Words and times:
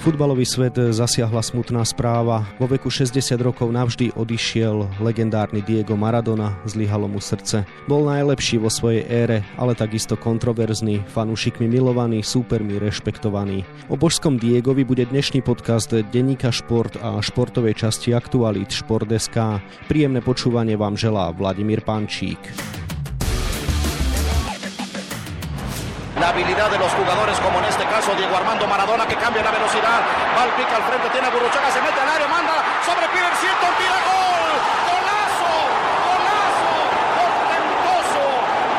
Futbalový 0.00 0.48
svet 0.48 0.80
zasiahla 0.80 1.44
smutná 1.44 1.84
správa. 1.84 2.48
Vo 2.56 2.64
veku 2.64 2.88
60 2.88 3.36
rokov 3.44 3.68
navždy 3.68 4.16
odišiel 4.16 4.88
legendárny 4.96 5.60
Diego 5.60 5.92
Maradona, 5.92 6.56
zlyhalo 6.64 7.04
mu 7.04 7.20
srdce. 7.20 7.68
Bol 7.84 8.08
najlepší 8.08 8.56
vo 8.56 8.72
svojej 8.72 9.04
ére, 9.04 9.44
ale 9.60 9.76
takisto 9.76 10.16
kontroverzný, 10.16 11.04
fanúšikmi 11.04 11.68
milovaný, 11.68 12.24
súpermi 12.24 12.80
rešpektovaný. 12.80 13.68
O 13.92 14.00
božskom 14.00 14.40
Diegovi 14.40 14.88
bude 14.88 15.04
dnešný 15.04 15.44
podcast 15.44 15.92
Denníka 15.92 16.48
Šport 16.48 16.96
a 17.04 17.20
športovej 17.20 17.76
časti 17.76 18.16
Aktualit 18.16 18.72
Šport.sk. 18.72 19.60
Príjemné 19.84 20.24
počúvanie 20.24 20.80
vám 20.80 20.96
želá 20.96 21.28
Vladimír 21.36 21.84
Pančík. 21.84 22.40
La 26.20 26.28
habilidad 26.28 26.70
de 26.70 26.78
los 26.78 26.92
jugadores, 26.92 27.40
como 27.40 27.58
en 27.60 27.64
este 27.64 27.84
caso 27.86 28.14
Diego 28.14 28.36
Armando 28.36 28.66
Maradona, 28.66 29.06
que 29.06 29.16
cambia 29.16 29.42
la 29.42 29.50
velocidad, 29.50 30.04
va 30.36 30.42
al 30.44 30.52
pique 30.52 30.74
al 30.74 30.84
frente, 30.84 31.08
tiene 31.08 31.26
a 31.26 31.30
Burruchaga, 31.30 31.70
se 31.72 31.80
mete 31.80 31.98
al 31.98 32.08
área, 32.08 32.28
manda 32.28 32.52
sobre 32.84 33.08
Peter 33.08 33.34
Silton, 33.40 33.72
tira 33.80 33.98
gol, 34.04 34.52
golazo, 34.84 35.52
golazo, 36.04 36.72
portentoso, 37.16 38.22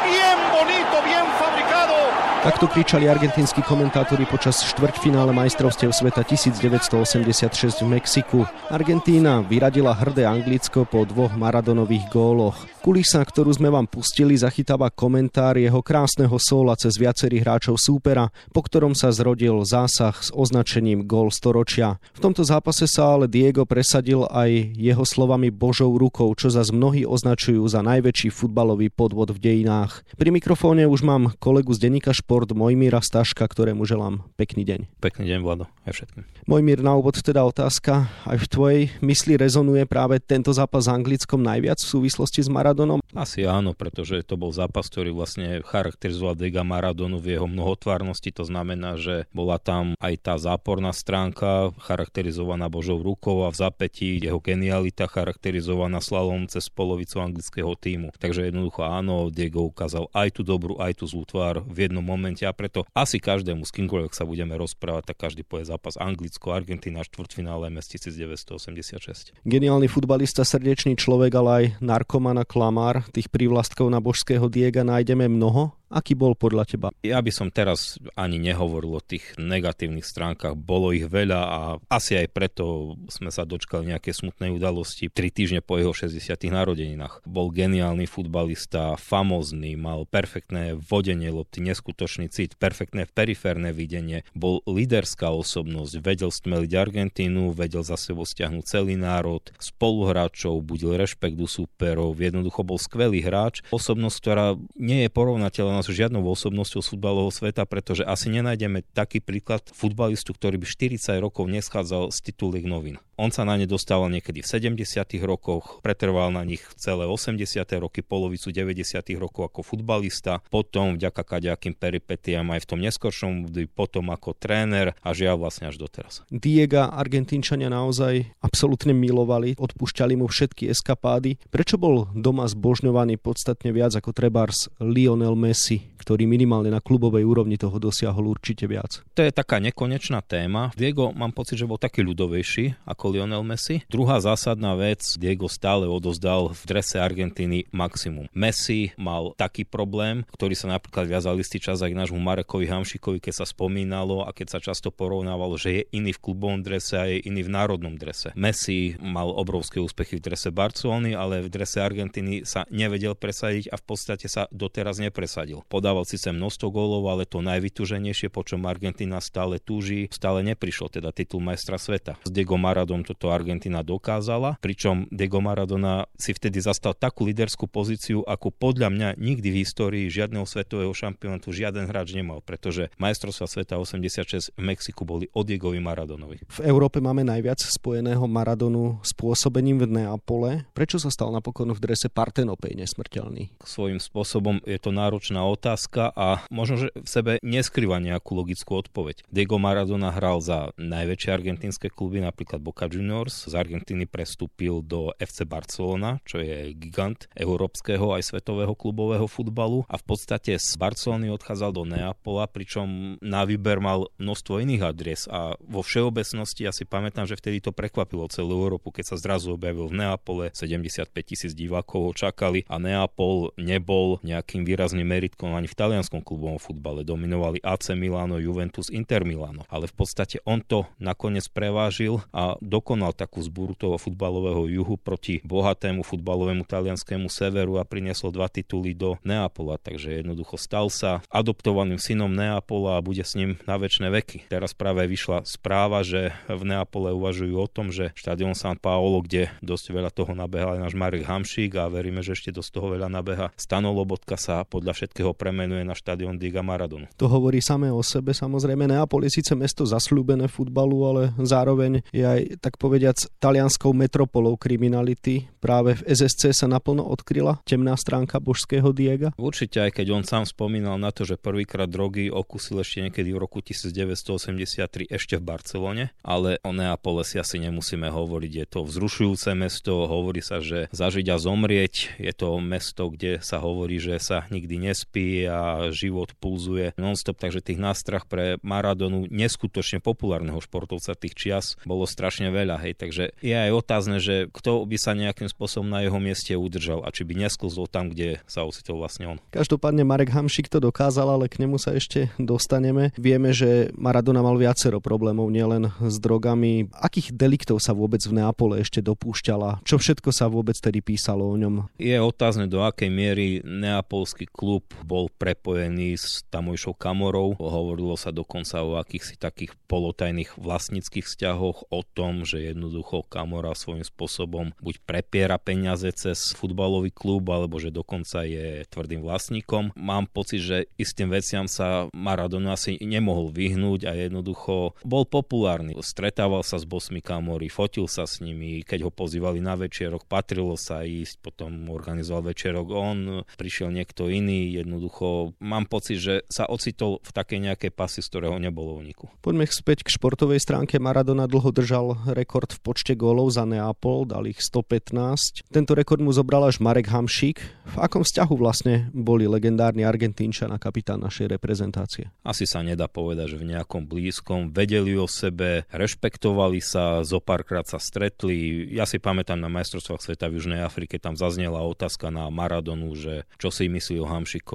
bien 0.06 0.38
bonito, 0.54 0.96
bien 1.02 1.26
fabricado. 1.42 1.98
Takto 2.46 2.66
kričali 2.70 3.10
argentínsky 3.10 3.62
komentátori 3.66 4.26
počas 4.30 4.62
štvrťfinále 4.62 5.34
majstrovstiev 5.34 5.94
sveta 5.94 6.22
1986 6.22 7.82
v 7.82 7.88
Mexiku. 7.90 8.40
Argentína 8.70 9.42
vyradila 9.42 9.98
hrdé 9.98 10.30
Anglicko 10.30 10.86
po 10.86 11.06
dvoch 11.10 11.34
Maradonových 11.34 12.06
góloch. 12.14 12.58
Kulisa, 12.82 13.22
ktorú 13.22 13.54
sme 13.54 13.70
vám 13.70 13.86
pustili, 13.86 14.34
zachytáva 14.34 14.90
komentár 14.90 15.54
jeho 15.54 15.86
krásneho 15.86 16.34
sóla 16.42 16.74
cez 16.74 16.98
viacerých 16.98 17.46
hráčov 17.46 17.78
súpera, 17.78 18.34
po 18.50 18.66
ktorom 18.66 18.98
sa 18.98 19.14
zrodil 19.14 19.62
zásah 19.62 20.18
s 20.18 20.34
označením 20.34 21.06
gól 21.06 21.30
storočia. 21.30 22.02
V 22.18 22.26
tomto 22.26 22.42
zápase 22.42 22.90
sa 22.90 23.14
ale 23.14 23.30
Diego 23.30 23.70
presadil 23.70 24.26
aj 24.34 24.74
jeho 24.74 25.06
slovami 25.06 25.54
Božou 25.54 25.94
rukou, 25.94 26.34
čo 26.34 26.50
zas 26.50 26.74
mnohí 26.74 27.06
označujú 27.06 27.62
za 27.70 27.86
najväčší 27.86 28.34
futbalový 28.34 28.90
podvod 28.90 29.38
v 29.38 29.62
dejinách. 29.62 30.02
Pri 30.18 30.34
mikrofóne 30.34 30.90
už 30.90 31.06
mám 31.06 31.38
kolegu 31.38 31.78
z 31.78 31.86
denníka 31.86 32.18
Šport 32.18 32.50
Mojmíra 32.50 33.06
Staška, 33.06 33.46
ktorému 33.46 33.86
želám 33.86 34.26
pekný 34.42 34.66
deň. 34.66 34.90
Pekný 34.98 35.30
deň, 35.30 35.40
Vlado, 35.46 35.70
aj 35.86 36.02
všetkým. 36.02 36.26
Mojmír, 36.50 36.82
na 36.82 36.98
úvod 36.98 37.22
teda 37.22 37.46
otázka. 37.46 38.10
Aj 38.26 38.38
v 38.42 38.48
tvojej 38.50 38.82
mysli 39.06 39.38
rezonuje 39.38 39.86
práve 39.86 40.18
tento 40.18 40.50
zápas 40.50 40.90
s 40.90 40.92
Anglickom 40.92 41.46
najviac 41.46 41.78
v 41.78 41.86
súvislosti 41.86 42.42
s 42.42 42.50
Maradonom? 42.50 42.71
Maradonom? 42.72 43.04
Asi 43.12 43.44
áno, 43.44 43.76
pretože 43.76 44.24
to 44.24 44.40
bol 44.40 44.56
zápas, 44.56 44.88
ktorý 44.88 45.12
vlastne 45.12 45.60
charakterizoval 45.68 46.40
Dega 46.40 46.64
Maradonu 46.64 47.20
v 47.20 47.36
jeho 47.36 47.44
mnohotvárnosti. 47.44 48.32
To 48.40 48.48
znamená, 48.48 48.96
že 48.96 49.28
bola 49.36 49.60
tam 49.60 50.00
aj 50.00 50.14
tá 50.24 50.40
záporná 50.40 50.96
stránka, 50.96 51.76
charakterizovaná 51.84 52.72
Božou 52.72 53.04
rukou 53.04 53.44
a 53.44 53.52
v 53.52 53.60
zapätí 53.60 54.24
jeho 54.24 54.40
genialita 54.40 55.12
charakterizovaná 55.12 56.00
slalom 56.00 56.48
cez 56.48 56.72
polovicu 56.72 57.20
anglického 57.20 57.76
týmu. 57.76 58.16
Takže 58.16 58.48
jednoducho 58.48 58.88
áno, 58.88 59.28
Diego 59.28 59.68
ukázal 59.68 60.08
aj 60.16 60.40
tú 60.40 60.48
dobrú, 60.48 60.80
aj 60.80 61.04
tú 61.04 61.12
zlú 61.12 61.28
tvár 61.28 61.68
v 61.68 61.92
jednom 61.92 62.08
momente 62.08 62.48
a 62.48 62.56
preto 62.56 62.88
asi 62.96 63.20
každému 63.20 63.68
z 63.68 63.76
kýmkoľvek 63.76 64.16
sa 64.16 64.24
budeme 64.24 64.56
rozprávať, 64.56 65.12
tak 65.12 65.28
každý 65.28 65.44
povie 65.44 65.68
zápas 65.68 66.00
Anglicko, 66.00 66.56
Argentína, 66.56 67.04
štvrťfinále 67.04 67.68
mes 67.68 67.84
1986. 67.92 69.36
Geniálny 69.44 69.92
futbalista, 69.92 70.48
srdečný 70.48 70.96
človek, 70.96 71.36
ale 71.36 71.52
aj 71.52 71.66
narkoman 71.84 72.40
a 72.40 72.48
klamár, 72.62 73.02
tých 73.10 73.26
prívlastkov 73.34 73.90
na 73.90 73.98
božského 73.98 74.46
Diega 74.46 74.86
nájdeme 74.86 75.26
mnoho 75.26 75.74
Aký 75.92 76.16
bol 76.16 76.40
podľa 76.40 76.64
teba? 76.64 76.88
Ja 77.04 77.20
by 77.20 77.32
som 77.36 77.52
teraz 77.52 78.00
ani 78.16 78.40
nehovoril 78.40 78.96
o 78.96 79.04
tých 79.04 79.36
negatívnych 79.36 80.08
stránkach. 80.08 80.56
Bolo 80.56 80.96
ich 80.96 81.04
veľa 81.04 81.42
a 81.44 81.60
asi 81.92 82.16
aj 82.16 82.32
preto 82.32 82.96
sme 83.12 83.28
sa 83.28 83.44
dočkali 83.44 83.92
nejaké 83.92 84.16
smutnej 84.16 84.56
udalosti 84.56 85.12
3 85.12 85.28
týždne 85.36 85.60
po 85.60 85.76
jeho 85.76 85.92
60. 85.92 86.32
narodeninách. 86.48 87.28
Bol 87.28 87.52
geniálny 87.52 88.08
futbalista, 88.08 88.96
famózny, 88.96 89.76
mal 89.76 90.08
perfektné 90.08 90.80
vodenie 90.80 91.28
lopty, 91.28 91.60
neskutočný 91.60 92.32
cit, 92.32 92.56
perfektné 92.56 93.04
periférne 93.12 93.76
videnie, 93.76 94.24
bol 94.32 94.64
líderská 94.64 95.28
osobnosť, 95.28 96.00
vedel 96.00 96.32
stmeliť 96.32 96.72
Argentínu, 96.72 97.52
vedel 97.52 97.84
za 97.84 98.00
sebou 98.00 98.24
stiahnuť 98.24 98.64
celý 98.64 98.96
národ, 98.96 99.44
spoluhráčov, 99.60 100.64
budil 100.64 100.96
rešpekt 100.96 101.36
u 101.36 101.52
súperov, 101.52 102.16
jednoducho 102.16 102.64
bol 102.64 102.80
skvelý 102.80 103.20
hráč, 103.20 103.60
osobnosť, 103.76 104.18
ktorá 104.24 104.56
nie 104.80 105.04
je 105.04 105.10
porovnateľná 105.12 105.81
s 105.90 105.98
žiadnou 105.98 106.22
osobnosťou 106.22 106.82
z 106.86 106.92
futbalového 106.94 107.34
sveta, 107.34 107.66
pretože 107.66 108.06
asi 108.06 108.30
nenájdeme 108.30 108.86
taký 108.94 109.18
príklad 109.24 109.66
futbalistu, 109.74 110.38
ktorý 110.38 110.62
by 110.62 110.68
40 110.70 111.18
rokov 111.18 111.50
neschádzal 111.50 112.14
z 112.14 112.18
tituliek 112.22 112.66
novín. 112.70 113.02
On 113.22 113.30
sa 113.30 113.46
na 113.46 113.54
ne 113.54 113.70
dostával 113.70 114.10
niekedy 114.10 114.42
v 114.42 114.50
70. 114.50 114.82
rokoch, 115.22 115.78
pretrval 115.86 116.34
na 116.34 116.42
nich 116.42 116.66
celé 116.74 117.06
80. 117.06 117.62
roky, 117.78 118.02
polovicu 118.02 118.50
90. 118.50 118.82
rokov 119.22 119.54
ako 119.54 119.62
futbalista, 119.62 120.42
potom 120.50 120.98
vďaka 120.98 121.22
kaďakým 121.22 121.78
peripetiám 121.78 122.50
aj 122.50 122.66
v 122.66 122.70
tom 122.74 122.80
neskoršom 122.82 123.54
potom 123.72 124.10
ako 124.10 124.34
tréner 124.34 124.98
a 125.06 125.14
žiaľ 125.14 125.46
vlastne 125.46 125.70
až 125.70 125.78
doteraz. 125.78 126.26
Diega 126.34 126.90
Argentínčania 126.90 127.70
naozaj 127.70 128.26
absolútne 128.42 128.92
milovali, 128.92 129.54
odpúšťali 129.56 130.18
mu 130.18 130.26
všetky 130.26 130.74
eskapády. 130.74 131.38
Prečo 131.54 131.78
bol 131.78 132.10
doma 132.18 132.50
zbožňovaný 132.50 133.22
podstatne 133.22 133.70
viac 133.70 133.96
ako 133.96 134.12
trebárs 134.12 134.68
Lionel 134.82 135.38
Messi, 135.40 135.71
ktorý 135.80 136.26
minimálne 136.26 136.74
na 136.74 136.82
klubovej 136.82 137.24
úrovni 137.24 137.56
toho 137.56 137.78
dosiahol 137.78 138.34
určite 138.34 138.66
viac? 138.66 139.06
To 139.14 139.22
je 139.22 139.30
taká 139.30 139.62
nekonečná 139.62 140.26
téma. 140.26 140.74
Diego 140.74 141.14
mám 141.14 141.32
pocit, 141.32 141.62
že 141.62 141.70
bol 141.70 141.78
taký 141.78 142.02
ľudovejší 142.02 142.84
ako 142.90 143.14
Lionel 143.14 143.46
Messi. 143.46 143.86
Druhá 143.88 144.18
zásadná 144.18 144.74
vec, 144.74 145.06
Diego 145.22 145.46
stále 145.46 145.86
odozdal 145.86 146.52
v 146.52 146.62
drese 146.66 146.98
Argentíny 146.98 147.70
maximum. 147.70 148.26
Messi 148.34 148.92
mal 148.98 149.38
taký 149.38 149.64
problém, 149.64 150.26
ktorý 150.34 150.58
sa 150.58 150.74
napríklad 150.74 151.06
viazal 151.06 151.38
istý 151.38 151.62
čas 151.62 151.86
aj 151.86 151.94
k 151.94 152.00
nášmu 152.02 152.18
Marekovi 152.18 152.66
Hamšikovi, 152.66 153.22
keď 153.22 153.44
sa 153.44 153.46
spomínalo 153.46 154.26
a 154.26 154.34
keď 154.34 154.58
sa 154.58 154.60
často 154.60 154.90
porovnávalo, 154.90 155.60
že 155.62 155.70
je 155.70 155.84
iný 155.94 156.18
v 156.18 156.24
klubovom 156.24 156.66
drese 156.66 156.98
a 156.98 157.06
je 157.06 157.22
iný 157.30 157.46
v 157.46 157.54
národnom 157.54 157.94
drese. 157.94 158.34
Messi 158.34 158.98
mal 158.98 159.30
obrovské 159.30 159.78
úspechy 159.78 160.18
v 160.18 160.32
drese 160.32 160.50
Barcelony, 160.50 161.14
ale 161.14 161.46
v 161.46 161.52
drese 161.52 161.84
Argentíny 161.84 162.48
sa 162.48 162.66
nevedel 162.74 163.14
presadiť 163.14 163.70
a 163.70 163.76
v 163.78 163.84
podstate 163.86 164.26
sa 164.26 164.48
doteraz 164.50 164.98
nepresadil. 164.98 165.61
Podával 165.68 166.08
síce 166.08 166.32
množstvo 166.32 166.68
gólov, 166.72 167.06
ale 167.12 167.30
to 167.30 167.44
najvytuženejšie, 167.44 168.32
po 168.32 168.42
čom 168.48 168.66
Argentína 168.66 169.20
stále 169.20 169.62
túži, 169.62 170.08
stále 170.10 170.42
neprišlo, 170.42 170.90
teda 170.90 171.14
titul 171.14 171.44
majstra 171.44 171.78
sveta. 171.78 172.18
S 172.26 172.32
Diego 172.32 172.56
Maradom 172.56 173.04
toto 173.06 173.30
Argentina 173.34 173.86
dokázala, 173.86 174.58
pričom 174.62 175.10
Diego 175.12 175.44
Maradona 175.44 176.06
si 176.18 176.32
vtedy 176.34 176.62
zastal 176.64 176.94
takú 176.98 177.28
líderskú 177.28 177.68
pozíciu, 177.68 178.24
ako 178.26 178.54
podľa 178.54 178.90
mňa 178.94 179.10
nikdy 179.18 179.48
v 179.52 179.60
histórii 179.62 180.06
žiadneho 180.08 180.48
svetového 180.48 180.92
šampionátu 180.94 181.52
žiaden 181.52 181.90
hráč 181.90 182.14
nemal, 182.14 182.40
pretože 182.42 182.94
majstrovstvá 182.98 183.48
sveta 183.50 183.76
86 183.82 184.54
v 184.56 184.62
Mexiku 184.62 185.04
boli 185.04 185.28
od 185.34 185.44
Diegovi 185.48 185.82
Maradonovi. 185.82 186.44
V 186.48 186.60
Európe 186.64 187.02
máme 187.02 187.26
najviac 187.26 187.60
spojeného 187.62 188.24
Maradonu 188.26 189.02
spôsobením 189.02 189.84
v 189.84 190.02
Neapole. 190.02 190.66
Prečo 190.72 191.02
sa 191.02 191.10
stal 191.10 191.34
napokon 191.34 191.74
v 191.74 191.80
drese 191.82 192.08
Partenopej 192.08 192.78
nesmrteľný? 192.78 193.52
Svojím 193.66 194.00
spôsobom 194.00 194.62
je 194.64 194.78
to 194.78 194.94
náročná 194.94 195.44
otázka 195.54 196.12
a 196.16 196.44
možno, 196.48 196.76
že 196.82 196.88
v 196.96 197.10
sebe 197.10 197.32
neskrýva 197.44 198.00
nejakú 198.00 198.36
logickú 198.36 198.80
odpoveď. 198.80 199.28
Diego 199.28 199.60
Maradona 199.60 200.14
hral 200.14 200.40
za 200.44 200.72
najväčšie 200.80 201.30
argentínske 201.32 201.88
kluby, 201.92 202.22
napríklad 202.22 202.62
Boca 202.62 202.88
Juniors 202.88 203.48
z 203.48 203.54
Argentíny 203.58 204.08
prestúpil 204.08 204.84
do 204.86 205.12
FC 205.20 205.44
Barcelona, 205.44 206.22
čo 206.24 206.40
je 206.40 206.72
gigant 206.78 207.28
európskeho 207.34 208.14
aj 208.16 208.32
svetového 208.32 208.78
klubového 208.78 209.26
futbalu 209.26 209.84
a 209.90 209.98
v 209.98 210.06
podstate 210.06 210.56
z 210.62 210.72
Barcelony 210.78 211.34
odchádzal 211.34 211.72
do 211.74 211.84
Neapola, 211.84 212.46
pričom 212.46 213.18
na 213.20 213.44
výber 213.44 213.82
mal 213.82 214.08
množstvo 214.22 214.62
iných 214.62 214.84
adres 214.86 215.26
a 215.28 215.58
vo 215.60 215.82
všeobecnosti 215.82 216.70
ja 216.70 216.72
si 216.76 216.86
pamätám, 216.86 217.26
že 217.26 217.40
vtedy 217.40 217.64
to 217.64 217.74
prekvapilo 217.74 218.30
celú 218.30 218.70
Európu, 218.70 218.94
keď 218.94 219.16
sa 219.16 219.18
zrazu 219.18 219.58
objavil 219.58 219.90
v 219.90 219.98
Neapole, 220.06 220.54
75 220.54 221.10
tisíc 221.26 221.58
divákov 221.58 222.00
ho 222.06 222.14
čakali 222.14 222.62
a 222.70 222.78
Neapol 222.78 223.58
nebol 223.58 224.22
nejakým 224.22 224.62
výrazným 224.62 225.10
meritkom 225.10 225.41
ani 225.50 225.72
v 225.72 225.80
talianskom 225.80 226.22
klubovom 226.22 226.60
futbale. 226.60 227.08
Dominovali 227.08 227.64
AC 227.64 227.98
Milano, 227.98 228.38
Juventus, 228.38 228.94
Inter 228.94 229.26
Milano, 229.26 229.66
ale 229.72 229.90
v 229.90 229.96
podstate 229.96 230.38
on 230.46 230.62
to 230.62 230.86
nakoniec 231.02 231.50
prevážil 231.50 232.22
a 232.36 232.60
do 232.62 232.82
dokonal 232.82 233.14
takú 233.14 233.38
zbúru 233.46 233.78
toho 233.78 234.02
futbalového 234.02 234.66
juhu 234.66 234.98
proti 234.98 235.38
bohatému 235.46 236.02
futbalovému 236.02 236.66
talianskému 236.66 237.30
severu 237.30 237.78
a 237.78 237.86
priniesol 237.86 238.34
dva 238.34 238.50
tituly 238.50 238.98
do 238.98 239.22
Neapola. 239.22 239.78
Takže 239.78 240.18
jednoducho 240.26 240.58
stal 240.58 240.90
sa 240.90 241.22
adoptovaným 241.30 242.02
synom 242.02 242.34
Neapola 242.34 242.98
a 242.98 243.06
bude 243.06 243.22
s 243.22 243.38
ním 243.38 243.62
na 243.70 243.78
väčšie 243.78 244.10
veky. 244.10 244.38
Teraz 244.50 244.74
práve 244.74 245.06
vyšla 245.06 245.46
správa, 245.46 246.02
že 246.02 246.34
v 246.50 246.62
Neapole 246.66 247.14
uvažujú 247.14 247.54
o 247.54 247.70
tom, 247.70 247.94
že 247.94 248.10
štadión 248.18 248.58
San 248.58 248.82
Paolo, 248.82 249.22
kde 249.22 249.54
dosť 249.62 249.94
veľa 249.94 250.10
toho 250.10 250.34
nabehal 250.34 250.82
aj 250.82 250.90
náš 250.90 250.96
Marek 250.98 251.30
Hamšík 251.30 251.78
a 251.78 251.86
veríme, 251.86 252.26
že 252.26 252.34
ešte 252.34 252.50
dosť 252.50 252.82
toho 252.82 252.98
veľa 252.98 253.14
nabeha. 253.14 253.54
Stano 253.54 253.94
sa 254.42 254.66
podľa 254.66 254.98
všetkého 254.98 255.21
ho 255.22 255.34
premenuje 255.34 255.86
na 255.86 255.94
štadión 255.98 256.38
Diga 256.38 256.66
Maradonu. 256.66 257.10
To 257.18 257.30
hovorí 257.30 257.62
samé 257.62 257.90
o 257.94 258.02
sebe. 258.02 258.34
Samozrejme, 258.34 258.90
Neapol 258.90 259.26
je 259.30 259.42
síce 259.42 259.54
mesto 259.54 259.86
zasľúbené 259.86 260.50
futbalu, 260.50 260.98
ale 261.06 261.22
zároveň 261.42 262.02
je 262.10 262.26
aj, 262.26 262.42
tak 262.62 262.82
povediac, 262.82 263.18
talianskou 263.38 263.94
metropolou 263.94 264.58
kriminality. 264.58 265.50
Práve 265.62 266.02
v 266.02 266.06
SSC 266.10 266.58
sa 266.58 266.66
naplno 266.66 267.06
odkryla 267.06 267.62
temná 267.68 267.94
stránka 267.94 268.42
božského 268.42 268.90
Diega. 268.90 269.30
Určite, 269.38 269.84
aj 269.84 270.02
keď 270.02 270.08
on 270.16 270.24
sám 270.26 270.50
spomínal 270.50 270.98
na 270.98 271.14
to, 271.14 271.28
že 271.28 271.38
prvýkrát 271.38 271.86
drogy 271.86 272.34
okusil 272.34 272.82
ešte 272.82 273.06
niekedy 273.06 273.30
v 273.36 273.42
roku 273.42 273.62
1983 273.62 275.12
ešte 275.12 275.36
v 275.38 275.44
Barcelone, 275.44 276.06
ale 276.26 276.58
o 276.66 276.72
Neapole 276.74 277.22
si 277.28 277.38
asi 277.38 277.62
nemusíme 277.62 278.10
hovoriť. 278.10 278.52
Je 278.52 278.66
to 278.66 278.80
vzrušujúce 278.88 279.54
mesto, 279.54 280.08
hovorí 280.08 280.42
sa, 280.42 280.64
že 280.64 280.88
zažiť 280.96 281.28
a 281.30 281.38
zomrieť. 281.38 282.18
Je 282.18 282.34
to 282.34 282.58
mesto, 282.64 283.12
kde 283.12 283.44
sa 283.44 283.60
hovorí, 283.60 284.00
že 284.00 284.18
sa 284.18 284.48
nikdy 284.48 284.90
nespí 284.90 285.11
a 285.46 285.92
život 285.92 286.32
pulzuje 286.40 286.96
non-stop, 286.96 287.38
takže 287.40 287.60
tých 287.60 287.80
nástrah 287.82 288.24
pre 288.24 288.56
Maradonu 288.64 289.28
neskutočne 289.28 290.00
populárneho 290.00 290.60
športovca 290.64 291.18
tých 291.18 291.36
čias 291.36 291.66
bolo 291.84 292.08
strašne 292.08 292.50
veľa. 292.54 292.80
Hej. 292.82 292.94
Takže 293.02 293.24
je 293.44 293.56
aj 293.56 293.72
otázne, 293.74 294.18
že 294.24 294.48
kto 294.52 294.88
by 294.88 294.98
sa 295.00 295.12
nejakým 295.18 295.52
spôsobom 295.52 295.90
na 295.90 296.06
jeho 296.06 296.18
mieste 296.22 296.54
udržal 296.56 297.04
a 297.04 297.10
či 297.12 297.28
by 297.28 297.34
nesklzol 297.48 297.90
tam, 297.90 298.12
kde 298.12 298.40
sa 298.48 298.64
ocitol 298.64 299.02
vlastne 299.02 299.36
on. 299.36 299.38
Každopádne 299.52 300.06
Marek 300.08 300.32
Hamšik 300.32 300.70
to 300.72 300.80
dokázal, 300.80 301.28
ale 301.28 301.52
k 301.52 301.64
nemu 301.64 301.82
sa 301.82 301.96
ešte 301.96 302.32
dostaneme. 302.40 303.12
Vieme, 303.18 303.52
že 303.52 303.92
Maradona 303.98 304.40
mal 304.46 304.56
viacero 304.56 305.02
problémov, 305.02 305.50
nielen 305.52 305.92
s 306.00 306.16
drogami. 306.22 306.88
Akých 306.94 307.34
deliktov 307.36 307.82
sa 307.82 307.92
vôbec 307.92 308.22
v 308.24 308.38
Neapole 308.40 308.80
ešte 308.80 309.02
dopúšťala? 309.02 309.84
Čo 309.84 309.98
všetko 309.98 310.30
sa 310.30 310.48
vôbec 310.48 310.78
tedy 310.78 311.02
písalo 311.02 311.50
o 311.50 311.56
ňom? 311.58 311.90
Je 311.98 312.16
otázne, 312.22 312.70
do 312.70 312.86
akej 312.86 313.10
miery 313.10 313.60
neapolský 313.66 314.46
klub 314.48 314.86
bol 315.04 315.30
prepojený 315.30 316.18
s 316.18 316.46
tamojšou 316.50 316.96
kamorou. 316.98 317.58
Hovorilo 317.58 318.16
sa 318.16 318.30
dokonca 318.34 318.82
o 318.86 318.98
akýchsi 318.98 319.38
takých 319.38 319.76
polotajných 319.90 320.56
vlastníckých 320.58 321.26
vzťahoch, 321.26 321.92
o 321.92 322.02
tom, 322.06 322.48
že 322.48 322.72
jednoducho 322.72 323.28
kamora 323.28 323.76
svojím 323.76 324.06
spôsobom 324.06 324.72
buď 324.80 324.96
prepiera 325.04 325.58
peniaze 325.60 326.08
cez 326.16 326.56
futbalový 326.56 327.12
klub, 327.12 327.46
alebo 327.52 327.78
že 327.78 327.92
dokonca 327.92 328.46
je 328.48 328.88
tvrdým 328.88 329.22
vlastníkom. 329.26 329.92
Mám 329.98 330.32
pocit, 330.32 330.64
že 330.64 330.78
istým 330.96 331.30
veciam 331.30 331.66
sa 331.66 332.08
Maradona 332.16 332.74
asi 332.78 332.96
nemohol 333.02 333.52
vyhnúť 333.52 334.08
a 334.08 334.16
jednoducho 334.16 334.96
bol 335.04 335.24
populárny. 335.28 335.98
Stretával 336.00 336.64
sa 336.64 336.80
s 336.80 336.86
bosmi 336.88 337.20
kamory, 337.20 337.68
fotil 337.68 338.08
sa 338.08 338.24
s 338.24 338.40
nimi, 338.40 338.82
keď 338.82 339.08
ho 339.08 339.12
pozývali 339.12 339.60
na 339.60 339.76
večerok, 339.76 340.26
patrilo 340.26 340.80
sa 340.80 341.04
ísť, 341.04 341.44
potom 341.44 341.92
organizoval 341.92 342.52
večerok 342.56 342.88
on, 342.92 343.18
prišiel 343.60 343.92
niekto 343.92 344.32
iný, 344.32 344.72
jednoducho 344.92 345.56
mám 345.64 345.88
pocit, 345.88 346.20
že 346.20 346.36
sa 346.52 346.68
ocitol 346.68 347.24
v 347.24 347.32
takej 347.32 347.60
nejakej 347.72 347.92
pasy, 347.96 348.20
z 348.20 348.28
ktorého 348.28 348.60
nebolo 348.60 349.00
uniku. 349.00 349.32
Poďme 349.40 349.64
späť 349.72 350.04
k 350.04 350.12
športovej 350.12 350.60
stránke. 350.60 351.00
Maradona 351.00 351.48
dlho 351.48 351.72
držal 351.72 352.20
rekord 352.36 352.68
v 352.76 352.84
počte 352.84 353.16
gólov 353.16 353.56
za 353.56 353.64
Neapol, 353.64 354.28
dal 354.28 354.52
ich 354.52 354.60
115. 354.60 355.64
Tento 355.72 355.96
rekord 355.96 356.20
mu 356.20 356.36
zobral 356.36 356.68
až 356.68 356.84
Marek 356.84 357.08
Hamšík. 357.08 357.64
V 357.96 357.98
akom 358.04 358.28
vzťahu 358.28 358.54
vlastne 358.60 359.08
boli 359.16 359.48
legendárni 359.48 360.04
Argentínčan 360.04 360.76
a 360.76 360.78
kapitán 360.78 361.24
našej 361.24 361.56
reprezentácie? 361.56 362.28
Asi 362.44 362.68
sa 362.68 362.84
nedá 362.84 363.08
povedať, 363.08 363.56
že 363.56 363.62
v 363.64 363.72
nejakom 363.72 364.04
blízkom. 364.04 364.76
Vedeli 364.76 365.16
o 365.16 365.26
sebe, 365.32 365.88
rešpektovali 365.88 366.84
sa, 366.84 367.24
zo 367.24 367.40
párkrát 367.40 367.88
sa 367.88 367.96
stretli. 367.96 368.92
Ja 368.92 369.08
si 369.08 369.24
pamätám 369.24 369.56
na 369.56 369.72
majstrovstvách 369.72 370.20
sveta 370.20 370.52
v 370.52 370.60
Južnej 370.60 370.84
Afrike, 370.84 371.16
tam 371.16 371.40
zaznela 371.40 371.80
otázka 371.80 372.28
na 372.28 372.52
Maradonu, 372.52 373.16
že 373.16 373.48
čo 373.56 373.72
si 373.72 373.88
myslí 373.88 374.20
o 374.20 374.28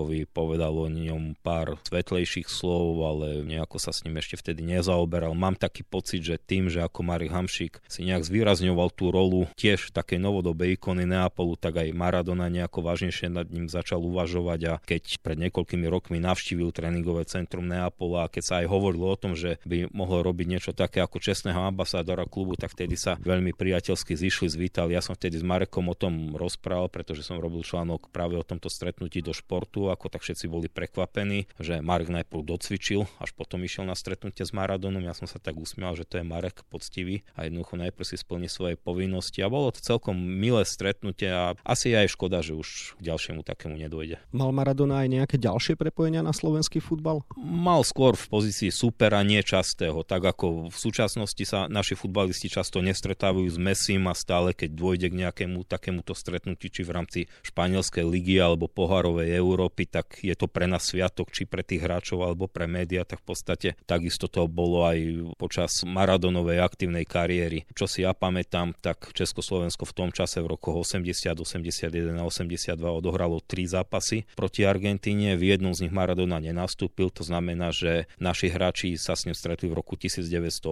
Hamšikovi, 0.06 0.31
povedal 0.31 0.70
o 0.70 0.87
ňom 0.87 1.35
pár 1.43 1.82
svetlejších 1.82 2.47
slov, 2.47 3.03
ale 3.03 3.43
nejako 3.43 3.82
sa 3.82 3.91
s 3.91 4.06
ním 4.06 4.23
ešte 4.23 4.38
vtedy 4.38 4.62
nezaoberal. 4.62 5.35
Mám 5.35 5.58
taký 5.58 5.82
pocit, 5.82 6.23
že 6.23 6.38
tým, 6.38 6.70
že 6.70 6.82
ako 6.82 7.03
Marek 7.03 7.35
Hamšik 7.35 7.82
si 7.91 8.06
nejak 8.06 8.23
zvýrazňoval 8.23 8.94
tú 8.94 9.11
rolu 9.11 9.50
tiež 9.58 9.91
takej 9.91 10.23
novodobej 10.23 10.79
ikony 10.79 11.11
Neapolu, 11.11 11.58
tak 11.58 11.82
aj 11.82 11.91
Maradona 11.91 12.47
nejako 12.47 12.87
vážnejšie 12.87 13.35
nad 13.35 13.50
ním 13.50 13.67
začal 13.67 13.99
uvažovať 13.99 14.61
a 14.70 14.75
keď 14.87 15.19
pred 15.23 15.38
niekoľkými 15.43 15.87
rokmi 15.91 16.23
navštívil 16.23 16.70
tréningové 16.70 17.26
centrum 17.26 17.67
Neapola 17.67 18.26
a 18.26 18.31
keď 18.31 18.43
sa 18.47 18.55
aj 18.62 18.67
hovorilo 18.70 19.11
o 19.11 19.19
tom, 19.19 19.35
že 19.35 19.59
by 19.67 19.91
mohol 19.91 20.23
robiť 20.23 20.47
niečo 20.47 20.70
také 20.70 21.02
ako 21.02 21.19
čestného 21.19 21.59
ambasádora 21.67 22.31
klubu, 22.31 22.55
tak 22.55 22.70
vtedy 22.70 22.94
sa 22.94 23.19
veľmi 23.19 23.50
priateľsky 23.59 24.14
zišli, 24.14 24.47
zvítali. 24.47 24.94
Ja 24.94 25.02
som 25.02 25.19
vtedy 25.19 25.43
s 25.43 25.44
Marekom 25.44 25.91
o 25.91 25.97
tom 25.99 26.38
rozprával, 26.38 26.87
pretože 26.93 27.26
som 27.26 27.43
robil 27.43 27.67
článok 27.67 28.09
práve 28.14 28.38
o 28.38 28.47
tomto 28.47 28.70
stretnutí 28.70 29.25
do 29.25 29.32
športu, 29.32 29.88
ako 29.96 30.12
tak 30.12 30.20
všetci 30.20 30.52
boli 30.52 30.69
prekvapení, 30.69 31.48
že 31.56 31.81
Marek 31.81 32.12
najprv 32.12 32.44
docvičil, 32.44 33.08
až 33.16 33.32
potom 33.32 33.64
išiel 33.64 33.88
na 33.88 33.96
stretnutie 33.96 34.44
s 34.44 34.52
Maradonom. 34.52 35.00
Ja 35.00 35.16
som 35.16 35.25
sa 35.25 35.40
tak 35.40 35.56
usmial, 35.56 35.96
že 35.96 36.04
to 36.04 36.20
je 36.20 36.25
Marek 36.28 36.60
poctivý 36.69 37.25
a 37.32 37.48
jednoducho 37.48 37.81
najprv 37.81 38.04
si 38.04 38.20
splní 38.20 38.52
svoje 38.52 38.76
povinnosti 38.76 39.40
a 39.40 39.48
bolo 39.48 39.72
to 39.72 39.81
celkom 39.81 40.20
milé 40.20 40.69
stretnutie 40.69 41.32
a 41.32 41.56
asi 41.64 41.96
aj 41.96 42.12
škoda, 42.12 42.44
že 42.44 42.52
už 42.52 43.00
k 43.00 43.08
ďalšiemu 43.08 43.40
takému 43.40 43.81
nedojde. 43.81 44.20
Mal 44.37 44.52
Maradona 44.52 45.00
aj 45.00 45.08
nejaké 45.08 45.37
ďalšie 45.40 45.81
prepojenia 45.81 46.20
na 46.20 46.37
slovenský 46.37 46.84
futbal? 46.84 47.25
Mal 47.40 47.81
skôr 47.87 48.12
v 48.12 48.26
pozícii 48.28 48.69
supera, 48.69 49.25
nečastého, 49.25 50.04
tak 50.04 50.20
ako 50.20 50.69
v 50.69 50.76
súčasnosti 50.76 51.40
sa 51.49 51.70
naši 51.72 51.96
futbalisti 51.96 52.52
často 52.52 52.84
nestretávajú 52.84 53.49
s 53.49 53.56
Messim 53.56 54.04
a 54.10 54.14
stále 54.14 54.52
keď 54.52 54.76
dôjde 54.76 55.06
k 55.08 55.19
nejakému 55.25 55.64
takémuto 55.64 56.12
stretnutí, 56.12 56.69
či 56.69 56.82
v 56.84 56.92
rámci 56.92 57.20
španielskej 57.46 58.04
ligy 58.04 58.37
alebo 58.42 58.66
poharovej 58.66 59.32
Európy, 59.38 59.86
tak 59.88 60.21
je 60.21 60.35
to 60.35 60.50
pre 60.50 60.67
nás 60.69 60.87
sviatok, 60.87 61.31
či 61.33 61.47
pre 61.47 61.62
tých 61.62 61.83
hráčov 61.83 62.23
alebo 62.27 62.47
pre 62.50 62.67
médiá, 62.69 63.06
tak 63.06 63.23
v 63.23 63.27
podstate 63.33 63.69
takisto 63.87 64.27
to 64.27 64.47
bolo 64.50 64.87
aj 64.87 64.99
počas 65.41 65.83
Maradonovej 65.87 66.62
aktívnej 66.62 67.09
kariéry. 67.09 67.65
Čo 67.73 67.87
si 67.88 68.03
ja 68.03 68.12
pamätám, 68.12 68.75
tak 68.79 69.15
Československo 69.15 69.87
v 69.88 69.97
tom 69.97 70.11
čase 70.11 70.43
v 70.43 70.55
rokoch 70.55 70.83
80, 70.83 71.38
81 71.38 71.91
a 72.19 72.25
82 72.27 72.77
odohralo 72.77 73.41
tri 73.41 73.65
zápasy 73.65 74.27
proti 74.35 74.67
Argentíne. 74.67 75.38
V 75.38 75.56
jednom 75.56 75.73
z 75.73 75.88
nich 75.88 75.94
Maradona 75.94 76.43
nenastúpil, 76.43 77.09
to 77.11 77.23
znamená, 77.23 77.71
že 77.71 78.11
naši 78.19 78.50
hráči 78.50 78.99
sa 78.99 79.15
s 79.15 79.25
ním 79.25 79.35
stretli 79.35 79.71
v 79.71 79.79
roku 79.79 79.94
1980, 79.94 80.67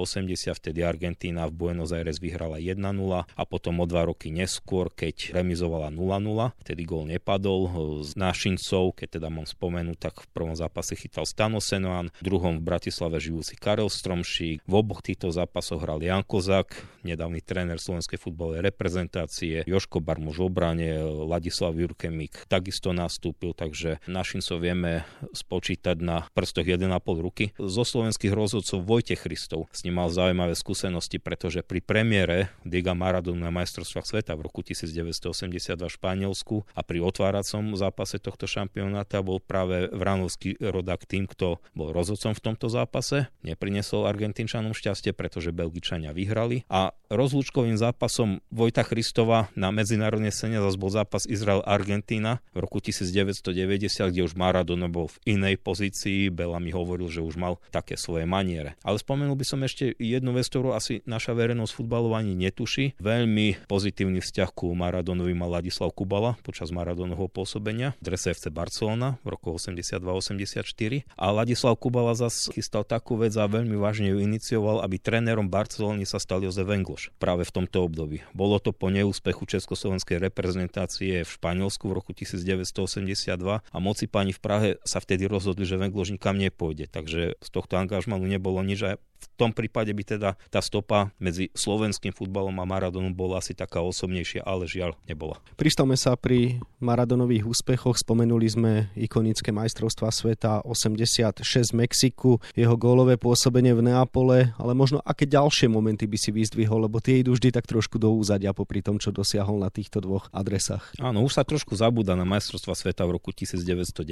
vtedy 0.59 0.83
Argentína 0.83 1.47
v 1.49 1.57
Buenos 1.57 1.95
Aires 1.95 2.19
vyhrala 2.19 2.59
1-0 2.59 2.81
a 3.25 3.43
potom 3.47 3.81
o 3.81 3.87
dva 3.87 4.11
roky 4.11 4.35
neskôr, 4.35 4.91
keď 4.91 5.37
remizovala 5.37 5.93
0-0, 5.93 6.57
vtedy 6.65 6.83
gol 6.85 7.07
nepadol 7.07 7.71
z 8.03 8.13
Našincov, 8.19 8.97
keď 9.05 9.21
teda 9.21 9.29
mám 9.29 9.45
spomenúť, 9.45 10.01
tak 10.01 10.25
v 10.25 10.29
prvom 10.33 10.57
zápase 10.57 10.97
chytal 10.97 11.29
Stano 11.29 11.61
Senoan, 11.61 12.09
v 12.09 12.23
druhom 12.25 12.57
v 12.57 12.65
Bratislave 12.65 13.21
žijúci 13.21 13.53
Karel 13.61 13.93
Stromšík, 13.93 14.65
v 14.65 14.73
oboch 14.73 15.05
týchto 15.05 15.29
zápasoch 15.29 15.85
hral 15.85 16.01
Jan 16.01 16.25
Kozák, 16.25 16.73
nedávny 17.05 17.45
tréner 17.45 17.77
slovenskej 17.77 18.17
futbalovej 18.17 18.65
reprezentácie, 18.65 19.61
Joško 19.69 20.01
Barmuž 20.01 20.41
v 20.41 20.49
obrane, 20.49 20.89
Ladislav 21.05 21.77
Jurkemik 21.77 22.49
takisto 22.49 22.97
nastúpil, 22.97 23.53
takže 23.53 24.01
Našincov 24.09 24.65
vieme 24.65 25.05
spočítať 25.37 26.01
na 26.01 26.25
prstoch 26.33 26.65
1,5 26.65 26.89
ruky. 27.21 27.53
Zo 27.61 27.85
slovenských 27.85 28.33
rozhodcov 28.33 28.89
Vojte 28.89 29.21
Christov 29.21 29.69
s 29.69 29.85
ním 29.85 30.01
mal 30.01 30.09
zaujímavé 30.09 30.57
skúsenosti, 30.57 31.21
pretože 31.21 31.61
pri 31.61 31.85
premiére 31.85 32.49
Diga 32.65 32.97
Maradona 32.97 33.45
na 33.45 33.53
majstrovstvách 33.53 34.09
sveta 34.09 34.33
v 34.33 34.49
roku 34.49 34.65
1982 34.65 35.77
v 35.77 35.93
Španielsku 35.93 36.57
a 36.73 36.81
pri 36.81 37.05
otváracom 37.05 37.77
zápase 37.77 38.17
tohto 38.17 38.49
šampionáta 38.85 39.25
bol 39.25 39.41
práve 39.41 39.89
Vranovský 39.89 40.61
rodak 40.61 41.09
tým, 41.09 41.25
kto 41.25 41.57
bol 41.73 41.97
rozhodcom 41.97 42.37
v 42.37 42.45
tomto 42.45 42.69
zápase. 42.69 43.33
Neprinesol 43.41 44.05
Argentínčanom 44.05 44.77
šťastie, 44.77 45.17
pretože 45.17 45.57
Belgičania 45.57 46.13
vyhrali 46.13 46.69
a 46.69 46.93
rozlúčkovým 47.09 47.81
zápasom 47.81 48.45
Vojta 48.53 48.85
Christova 48.85 49.49
na 49.57 49.73
medzinárodnej 49.73 50.37
scéne 50.37 50.61
zase 50.61 50.77
bol 50.77 50.93
zápas 50.93 51.25
Izrael-Argentína 51.25 52.45
v 52.53 52.59
roku 52.61 52.85
1990, 52.85 54.13
kde 54.13 54.21
už 54.21 54.37
Maradona 54.37 54.93
bol 54.93 55.09
v 55.09 55.17
inej 55.33 55.57
pozícii. 55.65 56.29
Bela 56.29 56.61
mi 56.61 56.69
hovoril, 56.69 57.09
že 57.09 57.25
už 57.25 57.41
mal 57.41 57.57
také 57.73 57.97
svoje 57.97 58.29
maniere. 58.29 58.77
Ale 58.85 59.01
spomenul 59.01 59.33
by 59.33 59.47
som 59.49 59.65
ešte 59.65 59.97
jednu 59.97 60.37
vec, 60.37 60.45
ktorú 60.53 60.77
asi 60.77 61.01
naša 61.09 61.33
verejnosť 61.33 61.73
futbalová 61.73 62.21
ani 62.21 62.37
netuší. 62.37 63.01
Veľmi 63.01 63.65
pozitívny 63.65 64.21
vzťah 64.21 64.51
ku 64.53 64.77
Maradonovi 64.77 65.33
mal 65.33 65.49
Ladislav 65.57 65.97
Kubala 65.97 66.37
počas 66.45 66.69
Maradonovho 66.69 67.33
pôsobenia 67.33 67.97
drese 68.03 68.35
FC 68.35 68.51
Barcelona 68.51 68.74
v 68.81 69.27
roku 69.29 69.55
82-84 69.55 71.07
a 71.15 71.27
Ladislav 71.31 71.79
Kubala 71.79 72.17
zas 72.19 72.51
chystal 72.51 72.83
takú 72.83 73.15
vec 73.21 73.37
a 73.39 73.47
veľmi 73.47 73.79
vážne 73.79 74.11
ju 74.11 74.19
inicioval, 74.19 74.83
aby 74.83 74.99
trénerom 74.99 75.47
Barcelony 75.47 76.03
sa 76.03 76.19
stal 76.19 76.43
Jozef 76.43 76.67
Engloš 76.67 77.15
práve 77.23 77.47
v 77.47 77.55
tomto 77.55 77.87
období. 77.87 78.27
Bolo 78.35 78.59
to 78.59 78.75
po 78.75 78.91
neúspechu 78.91 79.47
československej 79.47 80.19
reprezentácie 80.19 81.23
v 81.23 81.31
Španielsku 81.31 81.87
v 81.87 81.93
roku 81.95 82.11
1982 82.17 83.31
a 83.63 83.77
moci 83.79 84.05
páni 84.11 84.35
v 84.35 84.41
Prahe 84.43 84.71
sa 84.83 84.99
vtedy 84.99 85.31
rozhodli, 85.31 85.63
že 85.69 85.79
Venglož 85.79 86.11
nikam 86.11 86.35
nepôjde, 86.35 86.91
takže 86.91 87.39
z 87.39 87.49
tohto 87.53 87.79
angažmanu 87.79 88.27
nebolo 88.27 88.59
nič 88.65 88.81
a 88.83 88.91
tom 89.35 89.51
prípade 89.51 89.91
by 89.91 90.03
teda 90.05 90.31
tá 90.53 90.61
stopa 90.61 91.11
medzi 91.19 91.49
slovenským 91.57 92.13
futbalom 92.13 92.55
a 92.61 92.65
Maradonom 92.69 93.13
bola 93.13 93.41
asi 93.41 93.57
taká 93.57 93.81
osobnejšia, 93.81 94.45
ale 94.45 94.69
žiaľ 94.69 94.97
nebola. 95.09 95.41
Pristavme 95.57 95.97
sa 95.97 96.15
pri 96.15 96.61
Maradonových 96.81 97.49
úspechoch. 97.49 97.97
Spomenuli 97.97 98.47
sme 98.47 98.73
ikonické 98.95 99.51
majstrovstvá 99.51 100.13
sveta 100.13 100.61
86 100.67 101.41
v 101.73 101.77
Mexiku, 101.81 102.37
jeho 102.53 102.77
gólové 102.77 103.17
pôsobenie 103.17 103.73
v 103.73 103.91
Neapole, 103.91 104.53
ale 104.61 104.73
možno 104.77 105.01
aké 105.01 105.25
ďalšie 105.25 105.71
momenty 105.71 106.05
by 106.05 106.19
si 106.21 106.31
vyzdvihol, 106.35 106.85
lebo 106.85 107.01
tie 107.01 107.25
idú 107.25 107.33
vždy 107.33 107.55
tak 107.55 107.65
trošku 107.65 107.97
do 107.97 108.13
úzadia 108.13 108.53
popri 108.53 108.85
tom, 108.85 109.01
čo 109.01 109.15
dosiahol 109.15 109.63
na 109.63 109.73
týchto 109.73 110.03
dvoch 110.05 110.29
adresách. 110.35 110.93
Áno, 111.01 111.25
už 111.25 111.41
sa 111.41 111.43
trošku 111.47 111.73
zabúda 111.79 112.13
na 112.19 112.27
majstrovstvá 112.29 112.75
sveta 112.77 113.07
v 113.09 113.17
roku 113.17 113.33
1990, 113.33 114.05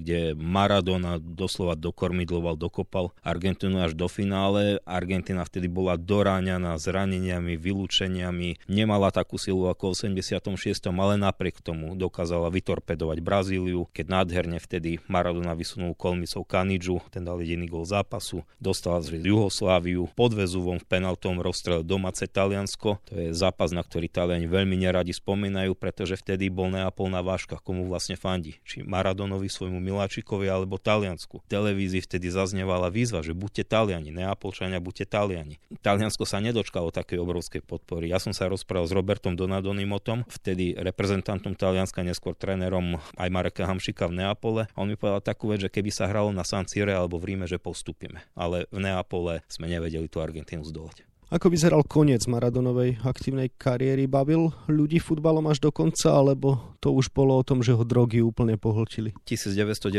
kde 0.00 0.32
Maradona 0.38 1.20
doslova 1.20 1.74
dokormidloval, 1.74 2.56
dokopal 2.56 3.12
Argentínu 3.20 3.82
až 3.82 3.92
do 3.92 4.06
finále. 4.08 4.37
Argentina 4.86 5.42
vtedy 5.42 5.66
bola 5.66 5.98
doráňaná 5.98 6.78
zraneniami, 6.78 7.58
vylúčeniami, 7.58 8.70
nemala 8.70 9.10
takú 9.10 9.40
silu 9.40 9.66
ako 9.66 9.92
v 9.92 10.14
86. 10.14 10.94
ale 10.94 11.14
napriek 11.18 11.58
tomu 11.58 11.98
dokázala 11.98 12.46
vytorpedovať 12.52 13.18
Brazíliu, 13.18 13.90
keď 13.90 14.06
nádherne 14.22 14.58
vtedy 14.62 15.02
Maradona 15.10 15.58
vysunul 15.58 15.98
kolmicou 15.98 16.46
Kanidžu, 16.46 17.02
ten 17.10 17.26
dal 17.26 17.42
jediný 17.42 17.66
gol 17.66 17.84
zápasu, 17.88 18.46
dostala 18.62 19.02
zrieť 19.02 19.26
Juhosláviu, 19.28 20.10
pod 20.14 20.32
Vezuvom 20.36 20.78
v 20.78 20.86
penaltom 20.86 21.40
rozstrel 21.42 21.82
domáce 21.82 22.28
Taliansko. 22.28 23.00
To 23.08 23.14
je 23.14 23.34
zápas, 23.34 23.72
na 23.74 23.80
ktorý 23.80 24.06
Taliani 24.06 24.46
veľmi 24.46 24.76
neradi 24.76 25.14
spomínajú, 25.14 25.74
pretože 25.74 26.18
vtedy 26.20 26.52
bol 26.52 26.68
Neapol 26.68 27.08
na 27.08 27.24
váškach, 27.24 27.64
komu 27.64 27.88
vlastne 27.88 28.14
fandí. 28.14 28.60
Či 28.68 28.84
Maradonovi, 28.84 29.48
svojmu 29.48 29.80
miláčikovi 29.80 30.46
alebo 30.46 30.76
Taliansku. 30.76 31.40
V 31.42 31.50
televízii 31.50 32.04
vtedy 32.04 32.28
zaznievala 32.28 32.92
výzva, 32.92 33.24
že 33.24 33.32
buďte 33.32 33.64
Taliani, 33.66 34.10
Neapolčania, 34.28 34.76
buďte 34.76 35.08
Taliani. 35.08 35.56
Taliansko 35.80 36.28
sa 36.28 36.44
nedočkalo 36.44 36.92
takej 36.92 37.16
obrovskej 37.16 37.64
podpory. 37.64 38.12
Ja 38.12 38.20
som 38.20 38.36
sa 38.36 38.44
rozprával 38.52 38.84
s 38.84 38.92
Robertom 38.92 39.32
Donadonimotom, 39.32 40.28
vtedy 40.28 40.76
reprezentantom 40.76 41.56
Talianska, 41.56 42.04
neskôr 42.04 42.36
trénerom 42.36 43.00
aj 43.16 43.28
Mareka 43.32 43.64
Hamšika 43.64 44.04
v 44.12 44.20
Neapole. 44.20 44.68
A 44.68 44.76
on 44.76 44.92
mi 44.92 45.00
povedal 45.00 45.24
takú 45.24 45.48
vec, 45.48 45.64
že 45.64 45.72
keby 45.72 45.88
sa 45.88 46.04
hralo 46.04 46.28
na 46.28 46.44
San 46.44 46.68
Sire 46.68 46.92
alebo 46.92 47.16
v 47.16 47.32
Ríme, 47.32 47.48
že 47.48 47.56
postupíme. 47.56 48.20
Ale 48.36 48.68
v 48.68 48.84
Neapole 48.84 49.40
sme 49.48 49.64
nevedeli 49.64 50.12
tú 50.12 50.20
Argentínu 50.20 50.60
zdolať. 50.68 51.07
Ako 51.28 51.52
vyzeral 51.52 51.84
koniec 51.84 52.24
Maradonovej 52.24 53.04
aktívnej 53.04 53.52
kariéry? 53.52 54.08
Bavil 54.08 54.48
ľudí 54.64 54.96
futbalom 54.96 55.44
až 55.52 55.60
do 55.60 55.68
konca, 55.68 56.16
alebo 56.16 56.72
to 56.80 56.88
už 56.88 57.12
bolo 57.12 57.36
o 57.36 57.44
tom, 57.44 57.60
že 57.60 57.76
ho 57.76 57.84
drogy 57.84 58.24
úplne 58.24 58.56
pohltili? 58.56 59.12
V 59.12 59.36
1990 59.36 59.92